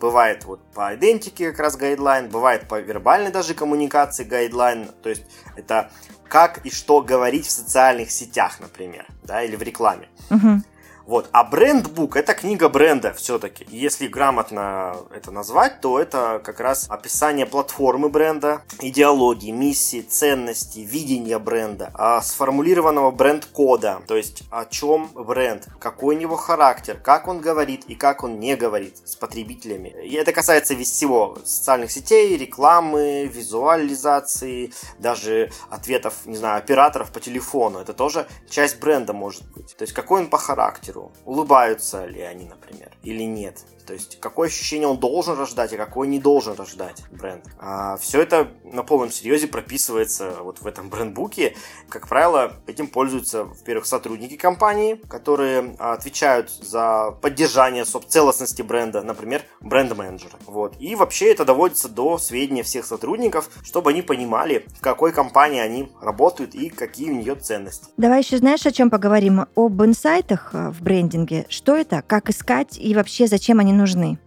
бывает 0.00 0.44
вот 0.44 0.60
по 0.72 0.94
айдентике 0.94 1.50
как 1.50 1.60
раз 1.60 1.76
guideline, 1.76 2.28
бывает 2.28 2.68
по 2.68 2.80
вербальной 2.80 3.30
даже 3.30 3.54
коммуникации 3.54 4.24
guideline. 4.24 4.88
То 5.02 5.10
есть 5.10 5.24
это 5.56 5.90
как 6.28 6.64
и 6.64 6.70
что 6.70 7.00
говорить 7.00 7.46
в 7.46 7.50
социальных 7.50 8.10
сетях, 8.10 8.58
например, 8.60 9.06
да, 9.22 9.42
или 9.42 9.56
в 9.56 9.62
рекламе. 9.62 10.08
Мгм. 10.30 10.64
Вот. 11.06 11.28
А 11.32 11.44
брендбук 11.44 12.16
это 12.16 12.32
книга 12.34 12.68
бренда 12.68 13.12
все-таки. 13.12 13.66
Если 13.68 14.06
грамотно 14.06 14.96
это 15.14 15.30
назвать, 15.30 15.80
то 15.80 16.00
это 16.00 16.40
как 16.42 16.60
раз 16.60 16.86
описание 16.88 17.44
платформы 17.44 18.08
бренда, 18.08 18.62
идеологии, 18.80 19.50
миссии, 19.50 20.00
ценностей, 20.00 20.84
видения 20.84 21.38
бренда, 21.38 21.90
а, 21.94 22.22
сформулированного 22.22 23.10
бренд-кода, 23.10 24.02
то 24.06 24.16
есть 24.16 24.44
о 24.50 24.64
чем 24.64 25.10
бренд, 25.14 25.68
какой 25.78 26.16
у 26.16 26.18
него 26.18 26.36
характер, 26.36 26.98
как 27.02 27.28
он 27.28 27.40
говорит 27.40 27.84
и 27.86 27.94
как 27.94 28.24
он 28.24 28.40
не 28.40 28.56
говорит 28.56 28.96
с 29.04 29.14
потребителями. 29.16 29.94
И 30.04 30.14
это 30.14 30.32
касается 30.32 30.74
всего 30.76 31.38
социальных 31.44 31.90
сетей, 31.90 32.36
рекламы, 32.36 33.26
визуализации, 33.26 34.72
даже 34.98 35.50
ответов, 35.68 36.14
не 36.24 36.36
знаю, 36.36 36.58
операторов 36.58 37.12
по 37.12 37.20
телефону. 37.20 37.80
Это 37.80 37.92
тоже 37.92 38.26
часть 38.48 38.80
бренда 38.80 39.12
может 39.12 39.42
быть. 39.52 39.76
То 39.76 39.82
есть 39.82 39.92
какой 39.92 40.22
он 40.22 40.28
по 40.28 40.38
характеру, 40.38 40.93
улыбаются 41.24 42.06
ли 42.06 42.20
они, 42.20 42.46
например, 42.46 42.90
или 43.02 43.22
нет. 43.24 43.64
То 43.86 43.92
есть, 43.92 44.18
какое 44.20 44.48
ощущение 44.48 44.88
он 44.88 44.98
должен 44.98 45.38
рождать, 45.38 45.72
и 45.72 45.76
какое 45.76 46.08
не 46.08 46.18
должен 46.18 46.54
рождать 46.54 47.02
бренд. 47.10 47.44
А, 47.58 47.96
все 47.96 48.22
это 48.22 48.48
на 48.64 48.82
полном 48.82 49.10
серьезе 49.10 49.46
прописывается 49.46 50.36
вот 50.40 50.60
в 50.60 50.66
этом 50.66 50.88
брендбуке. 50.88 51.56
Как 51.88 52.08
правило, 52.08 52.54
этим 52.66 52.86
пользуются, 52.86 53.44
во-первых, 53.44 53.86
сотрудники 53.86 54.36
компании, 54.36 55.00
которые 55.08 55.76
а, 55.78 55.92
отвечают 55.92 56.50
за 56.50 57.12
поддержание 57.20 57.84
целостности 57.84 58.62
бренда, 58.62 59.02
например, 59.02 59.42
бренд-менеджеры. 59.60 60.34
Вот. 60.46 60.76
И 60.80 60.94
вообще 60.94 61.32
это 61.32 61.44
доводится 61.44 61.88
до 61.88 62.18
сведения 62.18 62.62
всех 62.62 62.86
сотрудников, 62.86 63.50
чтобы 63.62 63.90
они 63.90 64.02
понимали, 64.02 64.66
в 64.78 64.80
какой 64.80 65.12
компании 65.12 65.60
они 65.60 65.90
работают 66.00 66.54
и 66.54 66.68
какие 66.68 67.10
у 67.10 67.14
нее 67.14 67.34
ценности. 67.34 67.86
Давай 67.96 68.20
еще 68.20 68.38
знаешь, 68.38 68.64
о 68.66 68.72
чем 68.72 68.90
поговорим? 68.90 69.46
Об 69.54 69.82
инсайтах 69.82 70.50
э, 70.52 70.70
в 70.70 70.82
брендинге. 70.82 71.46
Что 71.48 71.76
это, 71.76 72.02
как 72.02 72.30
искать 72.30 72.78
и 72.78 72.94
вообще 72.94 73.26
зачем 73.26 73.58
они 73.58 73.72
нужны? 73.74 74.18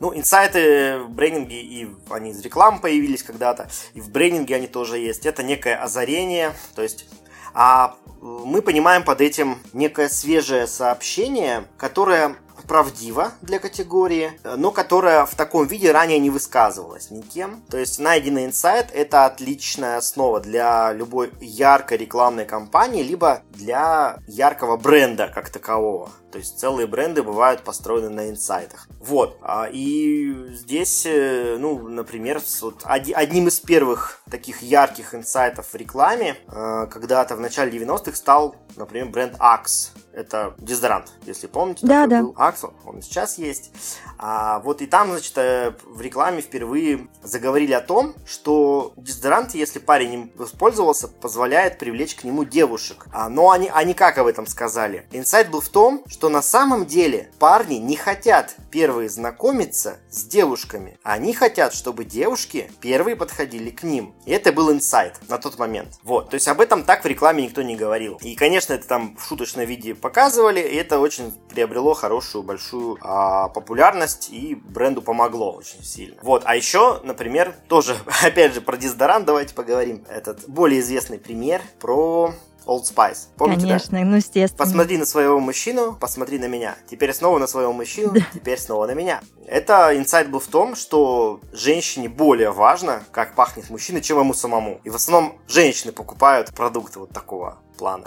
Ну, 0.00 0.16
инсайты 0.16 0.98
в 1.00 1.10
брендинге, 1.10 1.60
и 1.60 1.88
они 2.10 2.30
из 2.30 2.40
рекламы 2.40 2.78
появились 2.80 3.22
когда-то, 3.22 3.68
и 3.94 4.00
в 4.00 4.10
брендинге 4.10 4.54
они 4.54 4.68
тоже 4.68 4.98
есть. 4.98 5.26
Это 5.26 5.42
некое 5.42 5.74
озарение, 5.74 6.52
то 6.76 6.82
есть 6.82 7.06
а 7.54 7.96
мы 8.20 8.62
понимаем 8.62 9.04
под 9.04 9.20
этим 9.20 9.58
некое 9.72 10.08
свежее 10.08 10.66
сообщение, 10.66 11.64
которое 11.76 12.36
правдиво 12.64 13.32
для 13.42 13.58
категории, 13.58 14.32
но 14.44 14.70
которая 14.70 15.26
в 15.26 15.34
таком 15.34 15.66
виде 15.66 15.92
ранее 15.92 16.18
не 16.18 16.30
высказывалась 16.30 17.10
никем. 17.10 17.62
То 17.70 17.78
есть 17.78 17.98
найденный 17.98 18.46
инсайт– 18.46 18.90
это 18.94 19.26
отличная 19.26 19.96
основа 19.96 20.40
для 20.40 20.92
любой 20.92 21.30
яркой 21.40 21.98
рекламной 21.98 22.44
кампании, 22.44 23.02
либо 23.02 23.42
для 23.50 24.18
яркого 24.26 24.76
бренда 24.76 25.30
как 25.34 25.50
такового. 25.50 26.10
То 26.30 26.38
есть 26.38 26.58
целые 26.58 26.86
бренды 26.86 27.22
бывают 27.22 27.62
построены 27.62 28.10
на 28.10 28.28
инсайтах. 28.28 28.86
Вот. 29.00 29.38
А, 29.40 29.68
И 29.72 30.34
здесь, 30.50 31.04
э, 31.06 31.56
ну, 31.58 31.88
например, 31.88 32.40
вот 32.60 32.82
одним 32.84 33.48
из 33.48 33.60
первых 33.60 34.20
таких 34.30 34.62
ярких 34.62 35.14
инсайтов 35.14 35.72
в 35.72 35.74
рекламе 35.74 36.36
э, 36.46 36.86
когда-то 36.90 37.36
в 37.36 37.40
начале 37.40 37.70
90-х 37.78 38.16
стал, 38.16 38.56
например, 38.76 39.06
бренд 39.06 39.36
Axe. 39.38 39.90
Это 40.18 40.54
дезодорант, 40.58 41.12
если 41.26 41.46
помните. 41.46 41.86
Да, 41.86 42.08
да. 42.08 42.22
был 42.22 42.32
Axe, 42.32 42.72
он 42.84 43.02
сейчас 43.02 43.38
есть. 43.38 43.70
А, 44.18 44.58
вот 44.60 44.82
и 44.82 44.86
там, 44.86 45.12
значит, 45.12 45.38
э, 45.38 45.74
в 45.84 46.00
рекламе 46.00 46.40
впервые 46.40 47.06
заговорили 47.22 47.72
о 47.72 47.80
том, 47.80 48.16
что 48.26 48.92
дезодорант, 48.96 49.54
если 49.54 49.78
парень 49.78 50.14
им 50.14 50.32
воспользовался, 50.34 51.06
позволяет 51.06 51.78
привлечь 51.78 52.16
к 52.16 52.24
нему 52.24 52.42
девушек. 52.44 53.06
А, 53.12 53.28
но 53.28 53.52
они, 53.52 53.70
они 53.72 53.94
как 53.94 54.18
об 54.18 54.26
этом 54.26 54.48
сказали? 54.48 55.06
Инсайт 55.12 55.50
был 55.50 55.60
в 55.60 55.68
том, 55.68 56.02
что 56.08 56.28
на 56.30 56.42
самом 56.42 56.86
деле 56.86 57.30
парни 57.38 57.76
не 57.76 57.94
хотят 57.94 58.56
первые 58.72 59.08
знакомиться 59.08 59.98
с 60.10 60.24
девушками. 60.24 60.98
Они 61.04 61.32
хотят, 61.32 61.74
чтобы 61.74 62.04
девушки 62.04 62.72
первые 62.80 63.14
подходили 63.14 63.70
к 63.70 63.84
ним. 63.84 64.16
И 64.26 64.32
это 64.32 64.52
был 64.52 64.72
инсайт 64.72 65.20
на 65.28 65.38
тот 65.38 65.60
момент. 65.60 66.00
Вот, 66.02 66.30
то 66.30 66.34
есть 66.34 66.48
об 66.48 66.60
этом 66.60 66.82
так 66.82 67.04
в 67.04 67.06
рекламе 67.06 67.44
никто 67.44 67.62
не 67.62 67.76
говорил. 67.76 68.18
И, 68.20 68.34
конечно, 68.34 68.72
это 68.72 68.88
там 68.88 69.16
в 69.16 69.24
шуточном 69.24 69.64
виде 69.64 69.94
показывали, 70.08 70.60
и 70.60 70.74
это 70.76 71.00
очень 71.00 71.32
приобрело 71.50 71.92
хорошую, 71.92 72.42
большую 72.42 72.96
а, 73.02 73.48
популярность, 73.50 74.30
и 74.30 74.54
бренду 74.54 75.02
помогло 75.02 75.52
очень 75.52 75.84
сильно. 75.84 76.16
Вот, 76.22 76.44
а 76.46 76.56
еще, 76.56 77.00
например, 77.04 77.54
тоже, 77.68 77.94
опять 78.24 78.54
же, 78.54 78.62
про 78.62 78.78
дезодорант 78.78 79.26
давайте 79.26 79.54
поговорим. 79.54 80.02
Этот 80.08 80.48
более 80.48 80.80
известный 80.80 81.18
пример 81.18 81.60
про 81.78 82.32
Old 82.66 82.84
Spice. 82.84 83.28
Помните, 83.36 83.62
Конечно, 83.62 83.98
да? 83.98 84.04
ну 84.06 84.16
естественно. 84.16 84.64
Посмотри 84.64 84.96
на 84.96 85.04
своего 85.04 85.38
мужчину, 85.40 85.94
посмотри 86.00 86.38
на 86.38 86.46
меня. 86.46 86.76
Теперь 86.90 87.12
снова 87.12 87.38
на 87.38 87.46
своего 87.46 87.74
мужчину, 87.74 88.12
да. 88.12 88.20
теперь 88.32 88.58
снова 88.58 88.86
на 88.86 88.92
меня. 88.92 89.20
Это 89.46 89.94
инсайт 89.94 90.30
был 90.30 90.40
в 90.40 90.46
том, 90.46 90.74
что 90.74 91.40
женщине 91.52 92.08
более 92.08 92.50
важно, 92.50 93.02
как 93.10 93.34
пахнет 93.34 93.68
мужчина, 93.68 94.00
чем 94.00 94.20
ему 94.20 94.32
самому. 94.32 94.80
И 94.84 94.90
в 94.90 94.94
основном 94.94 95.38
женщины 95.48 95.92
покупают 95.92 96.54
продукты 96.54 96.98
вот 96.98 97.10
такого 97.10 97.58
плана. 97.76 98.06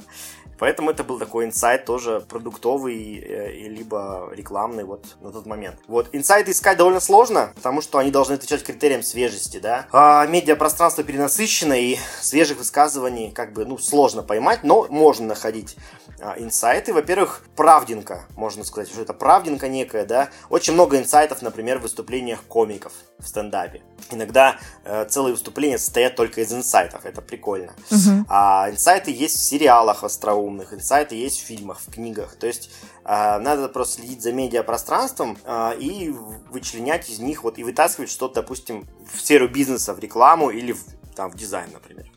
Поэтому 0.62 0.92
это 0.92 1.04
был 1.04 1.18
такой 1.18 1.46
инсайт 1.46 1.86
тоже 1.86 2.24
продуктовый, 2.30 3.18
э, 3.18 3.68
либо 3.68 4.30
рекламный 4.32 4.84
вот 4.84 5.18
на 5.20 5.32
тот 5.32 5.48
момент. 5.48 5.78
Вот, 5.88 6.10
инсайты 6.12 6.52
искать 6.52 6.78
довольно 6.78 7.00
сложно, 7.00 7.52
потому 7.56 7.82
что 7.82 7.98
они 7.98 8.12
должны 8.12 8.34
отвечать 8.36 8.64
критериям 8.64 9.02
свежести, 9.02 9.58
да. 9.58 9.88
А 9.92 10.24
медиапространство 10.28 11.04
перенасыщено, 11.04 11.74
и 11.74 11.98
свежих 12.22 12.60
высказываний 12.60 13.32
как 13.32 13.54
бы, 13.54 13.66
ну, 13.66 13.80
сложно 13.80 14.22
поймать, 14.22 14.60
но 14.64 14.86
можно 14.88 15.26
находить 15.26 15.78
а, 16.22 16.36
инсайты. 16.38 16.94
Во-первых, 16.94 17.42
правдинка, 17.56 18.28
можно 18.36 18.64
сказать, 18.64 18.88
что 18.88 19.02
это 19.02 19.14
правдинка 19.14 19.68
некая, 19.68 20.06
да. 20.06 20.30
Очень 20.52 20.74
много 20.74 21.00
инсайтов, 21.00 21.42
например, 21.42 21.80
в 21.80 21.82
выступлениях 21.82 22.44
комиков 22.44 22.94
в 23.18 23.28
стендапе. 23.28 23.82
Иногда 24.12 24.58
э, 24.84 25.06
целые 25.10 25.34
выступления 25.34 25.80
состоят 25.80 26.16
только 26.16 26.42
из 26.42 26.54
инсайтов, 26.54 27.06
это 27.06 27.22
прикольно. 27.22 27.74
Угу. 27.90 28.26
А 28.30 28.70
инсайты 28.70 29.12
есть 29.12 29.38
в 29.38 29.42
сериалах 29.42 30.04
остроумных, 30.52 30.74
инсайты 30.74 31.16
есть 31.16 31.40
в 31.40 31.46
фильмах, 31.46 31.80
в 31.80 31.92
книгах. 31.92 32.36
То 32.36 32.48
есть 32.48 32.72
э, 33.06 33.40
надо 33.40 33.70
просто 33.70 34.02
следить 34.02 34.22
за 34.22 34.34
медиапространством 34.34 35.38
э, 35.44 35.78
и 35.80 36.10
вычленять 36.50 37.10
из 37.10 37.20
них 37.20 37.44
вот 37.44 37.58
и 37.58 37.64
вытаскивать 37.64 38.10
что-то, 38.10 38.42
допустим, 38.42 38.88
в 39.12 39.20
сферу 39.20 39.48
бизнеса, 39.48 39.94
в 39.94 40.00
рекламу 40.00 40.50
или 40.50 40.74
в, 40.74 40.84
там, 41.16 41.32
в 41.32 41.36
дизайн, 41.36 41.70
например. 41.72 42.08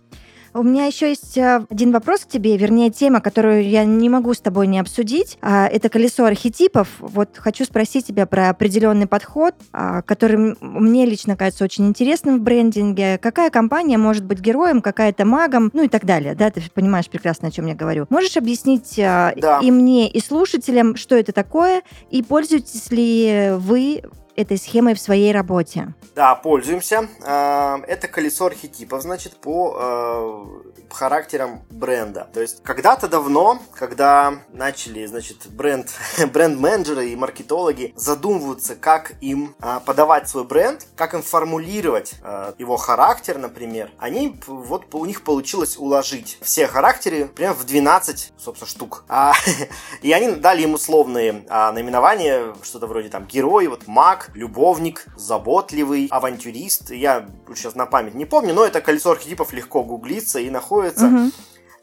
У 0.54 0.62
меня 0.62 0.86
еще 0.86 1.08
есть 1.08 1.36
э, 1.36 1.66
один 1.68 1.90
вопрос 1.90 2.20
к 2.20 2.28
тебе, 2.28 2.56
вернее, 2.56 2.88
тема, 2.88 3.20
которую 3.20 3.68
я 3.68 3.84
не 3.84 4.08
могу 4.08 4.34
с 4.34 4.38
тобой 4.38 4.68
не 4.68 4.78
обсудить. 4.78 5.36
А, 5.42 5.66
это 5.66 5.88
колесо 5.88 6.24
архетипов. 6.24 6.88
Вот 7.00 7.30
хочу 7.34 7.64
спросить 7.64 8.06
тебя 8.06 8.24
про 8.24 8.50
определенный 8.50 9.08
подход, 9.08 9.56
а, 9.72 10.02
который 10.02 10.56
мне 10.60 11.06
лично 11.06 11.36
кажется 11.36 11.64
очень 11.64 11.88
интересным 11.88 12.38
в 12.38 12.42
брендинге. 12.42 13.18
Какая 13.18 13.50
компания 13.50 13.98
может 13.98 14.24
быть 14.24 14.38
героем, 14.38 14.80
какая-то 14.80 15.24
магом, 15.24 15.70
ну 15.72 15.82
и 15.82 15.88
так 15.88 16.04
далее. 16.04 16.36
Да, 16.36 16.52
ты 16.52 16.62
понимаешь 16.72 17.08
прекрасно, 17.08 17.48
о 17.48 17.50
чем 17.50 17.66
я 17.66 17.74
говорю. 17.74 18.06
Можешь 18.08 18.36
объяснить 18.36 18.96
а, 19.00 19.32
да. 19.36 19.58
и 19.60 19.72
мне, 19.72 20.08
и 20.08 20.20
слушателям, 20.20 20.94
что 20.94 21.16
это 21.16 21.32
такое, 21.32 21.82
и 22.10 22.22
пользуетесь 22.22 22.92
ли 22.92 23.50
вы 23.56 24.02
этой 24.37 24.59
схемой 24.59 24.94
в 24.94 25.01
своей 25.01 25.33
работе? 25.33 25.94
Да, 26.14 26.35
пользуемся. 26.35 27.09
А, 27.25 27.81
это 27.87 28.09
колесо 28.09 28.47
архетипов, 28.47 29.03
значит, 29.03 29.35
по 29.37 30.62
а, 30.90 30.94
характерам 30.94 31.62
бренда. 31.70 32.29
То 32.33 32.40
есть 32.40 32.62
когда-то 32.62 33.09
давно, 33.09 33.61
когда 33.75 34.35
начали, 34.53 35.07
значит, 35.07 35.47
бренд, 35.51 35.90
бренд-менеджеры 36.33 37.11
и 37.11 37.16
маркетологи 37.16 37.92
задумываться, 37.97 38.77
как 38.77 39.12
им 39.20 39.55
а, 39.61 39.81
подавать 39.81 40.29
свой 40.29 40.44
бренд, 40.44 40.87
как 40.97 41.14
им 41.14 41.23
формулировать 41.23 42.14
его 42.59 42.77
характер, 42.77 43.38
например, 43.38 43.90
они, 43.99 44.40
вот 44.47 44.94
у 44.94 45.05
них 45.05 45.25
получилось 45.25 45.77
уложить 45.77 46.38
все 46.42 46.66
характеры 46.66 47.27
прям 47.27 47.55
в 47.55 47.64
12, 47.64 48.33
собственно, 48.38 48.68
штук. 48.68 49.05
и 50.03 50.12
они 50.12 50.33
дали 50.37 50.62
им 50.62 50.75
условные 50.75 51.44
наименования, 51.49 52.55
что-то 52.62 52.87
вроде 52.87 53.09
там 53.09 53.27
герой, 53.27 53.66
вот 53.66 53.87
маг, 53.87 54.31
любовник, 54.35 55.07
заботливый, 55.16 56.09
авантюрист. 56.11 56.90
Я 56.90 57.29
сейчас 57.55 57.75
на 57.75 57.87
память 57.87 58.14
не 58.14 58.25
помню, 58.25 58.55
но 58.55 58.64
это 58.64 58.81
колесо 58.81 59.12
архетипов 59.12 59.53
легко 59.53 59.83
гуглится 59.83 60.38
и 60.38 60.51
находится. 60.51 60.73
Угу. 61.06 61.30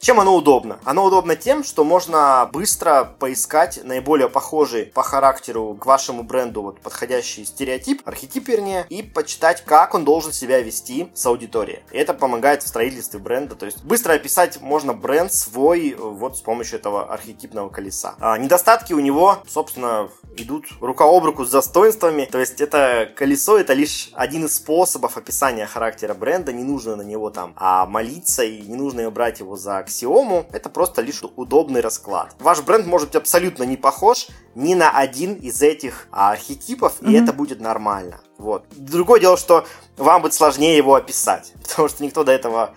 Чем 0.02 0.20
оно 0.20 0.36
удобно? 0.36 0.80
Оно 0.84 1.06
удобно 1.06 1.36
тем, 1.36 1.64
что 1.64 1.84
можно 1.84 2.50
быстро 2.52 3.16
поискать 3.20 3.82
наиболее 3.84 4.30
похожий 4.30 4.88
по 4.88 5.04
характеру 5.04 5.78
к 5.80 5.86
вашему 5.86 6.24
бренду 6.24 6.64
вот 6.64 6.82
подходящий 6.82 7.46
стереотип, 7.46 8.02
архетип 8.06 8.48
вернее, 8.48 8.88
и 8.90 9.04
почитать, 9.04 9.64
как 9.64 9.94
он 9.94 10.04
должен 10.04 10.34
себя 10.34 10.60
вести 10.60 11.12
с 11.14 11.24
аудиторией. 11.28 11.84
Это 11.92 12.16
помогает 12.16 12.64
в 12.64 12.68
строительстве 12.68 13.20
бренда. 13.20 13.54
То 13.54 13.68
есть 13.68 13.84
быстро 13.84 14.14
описать 14.14 14.60
можно 14.60 14.96
бренд 14.96 15.32
свой 15.32 15.96
вот 15.96 16.36
с 16.36 16.42
помощью 16.42 16.80
этого 16.80 17.14
архетипного 17.14 17.70
колеса. 17.70 18.16
А 18.20 18.40
недостатки 18.40 18.94
у 18.94 19.00
него, 19.00 19.44
собственно, 19.48 20.10
идут 20.36 20.66
рука 20.80 21.06
об 21.06 21.26
руку 21.26 21.46
с 21.46 21.52
достоинствами. 21.52 22.26
То 22.26 22.40
есть 22.40 22.60
это 22.60 23.08
колесо 23.16 23.56
это 23.60 23.74
лишь 23.74 24.10
один 24.14 24.46
из 24.46 24.56
способов 24.56 25.16
описания 25.18 25.68
характера 25.68 26.16
бренда. 26.16 26.54
Не 26.54 26.64
нужно 26.64 26.96
на 26.96 27.04
него 27.04 27.30
там 27.30 27.54
а, 27.56 27.86
молиться 27.86 28.44
и 28.44 28.64
не 28.64 28.78
нужно 28.78 29.12
брать 29.12 29.42
его 29.42 29.56
за 29.56 29.78
аксиому, 29.92 30.46
это 30.52 30.70
просто 30.70 31.02
лишь 31.02 31.22
удобный 31.36 31.82
расклад. 31.82 32.36
Ваш 32.40 32.62
бренд 32.62 32.88
может 32.88 33.10
быть 33.10 33.16
абсолютно 33.18 33.64
не 33.64 33.78
похож 33.78 34.28
ни 34.56 34.74
на 34.74 34.92
один 34.92 35.36
из 35.36 35.62
этих 35.62 36.08
архетипов, 36.12 37.02
mm-hmm. 37.02 37.12
и 37.12 37.16
это 37.16 37.34
будет 37.34 37.60
нормально. 37.60 38.22
Вот. 38.42 38.66
Другое 38.76 39.20
дело, 39.20 39.38
что 39.38 39.66
вам 39.98 40.24
будет 40.24 40.34
сложнее 40.34 40.76
его 40.76 40.96
описать, 40.96 41.54
потому 41.62 41.88
что 41.88 42.04
никто 42.04 42.24
до 42.24 42.32
этого, 42.32 42.74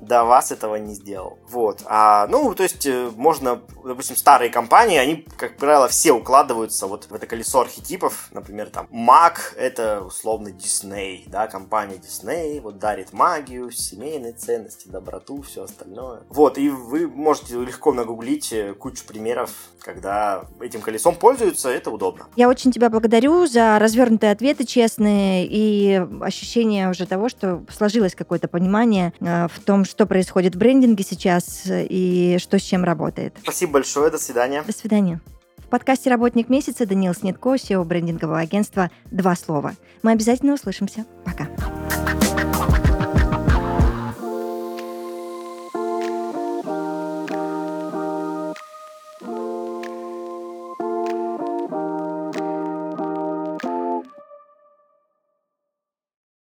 до 0.00 0.24
вас 0.24 0.52
этого 0.52 0.76
не 0.76 0.94
сделал. 0.94 1.38
Вот. 1.48 1.82
А, 1.86 2.26
ну, 2.28 2.54
то 2.54 2.62
есть, 2.62 2.86
э, 2.86 3.10
можно, 3.16 3.60
допустим, 3.84 4.16
старые 4.16 4.50
компании, 4.50 4.96
они, 4.96 5.26
как 5.36 5.56
правило, 5.56 5.88
все 5.88 6.12
укладываются 6.12 6.86
вот 6.86 7.06
в 7.10 7.14
это 7.14 7.26
колесо 7.26 7.60
архетипов. 7.60 8.28
Например, 8.30 8.68
там, 8.70 8.86
Маг— 8.90 9.54
это 9.58 10.02
условно 10.02 10.52
Дисней, 10.52 11.24
да, 11.26 11.48
компания 11.48 11.96
Дисней, 11.96 12.60
вот 12.60 12.78
дарит 12.78 13.12
магию, 13.12 13.70
семейные 13.70 14.32
ценности, 14.32 14.88
доброту, 14.88 15.42
все 15.42 15.64
остальное. 15.64 16.20
Вот, 16.28 16.58
и 16.58 16.70
вы 16.70 17.08
можете 17.08 17.54
легко 17.54 17.92
нагуглить 17.92 18.52
э, 18.52 18.74
кучу 18.74 19.04
примеров, 19.04 19.50
когда 19.80 20.44
этим 20.60 20.80
колесом 20.80 21.14
пользуются, 21.14 21.70
это 21.70 21.90
удобно. 21.90 22.26
Я 22.36 22.48
очень 22.48 22.70
тебя 22.70 22.90
благодарю 22.90 23.46
за 23.46 23.78
развернутые 23.78 24.32
ответы, 24.32 24.64
честные, 25.08 25.46
и 25.46 26.06
ощущение 26.20 26.90
уже 26.90 27.06
того, 27.06 27.28
что 27.28 27.64
сложилось 27.70 28.14
какое-то 28.14 28.48
понимание 28.48 29.12
э, 29.20 29.48
в 29.48 29.60
том, 29.60 29.84
что 29.84 30.06
происходит 30.06 30.54
в 30.54 30.58
брендинге 30.58 31.04
сейчас 31.04 31.62
и 31.66 32.36
что 32.40 32.58
с 32.58 32.62
чем 32.62 32.84
работает. 32.84 33.34
Спасибо 33.42 33.72
большое, 33.72 34.10
до 34.10 34.18
свидания. 34.18 34.62
До 34.62 34.72
свидания. 34.72 35.20
В 35.58 35.70
подкасте 35.70 36.08
«Работник 36.08 36.48
месяца» 36.48 36.86
Даниил 36.86 37.14
Снитко, 37.14 37.54
SEO 37.54 37.84
брендингового 37.84 38.38
агентства 38.38 38.90
«Два 39.10 39.36
слова». 39.36 39.74
Мы 40.02 40.12
обязательно 40.12 40.54
услышимся. 40.54 41.04
Пока. 41.24 41.48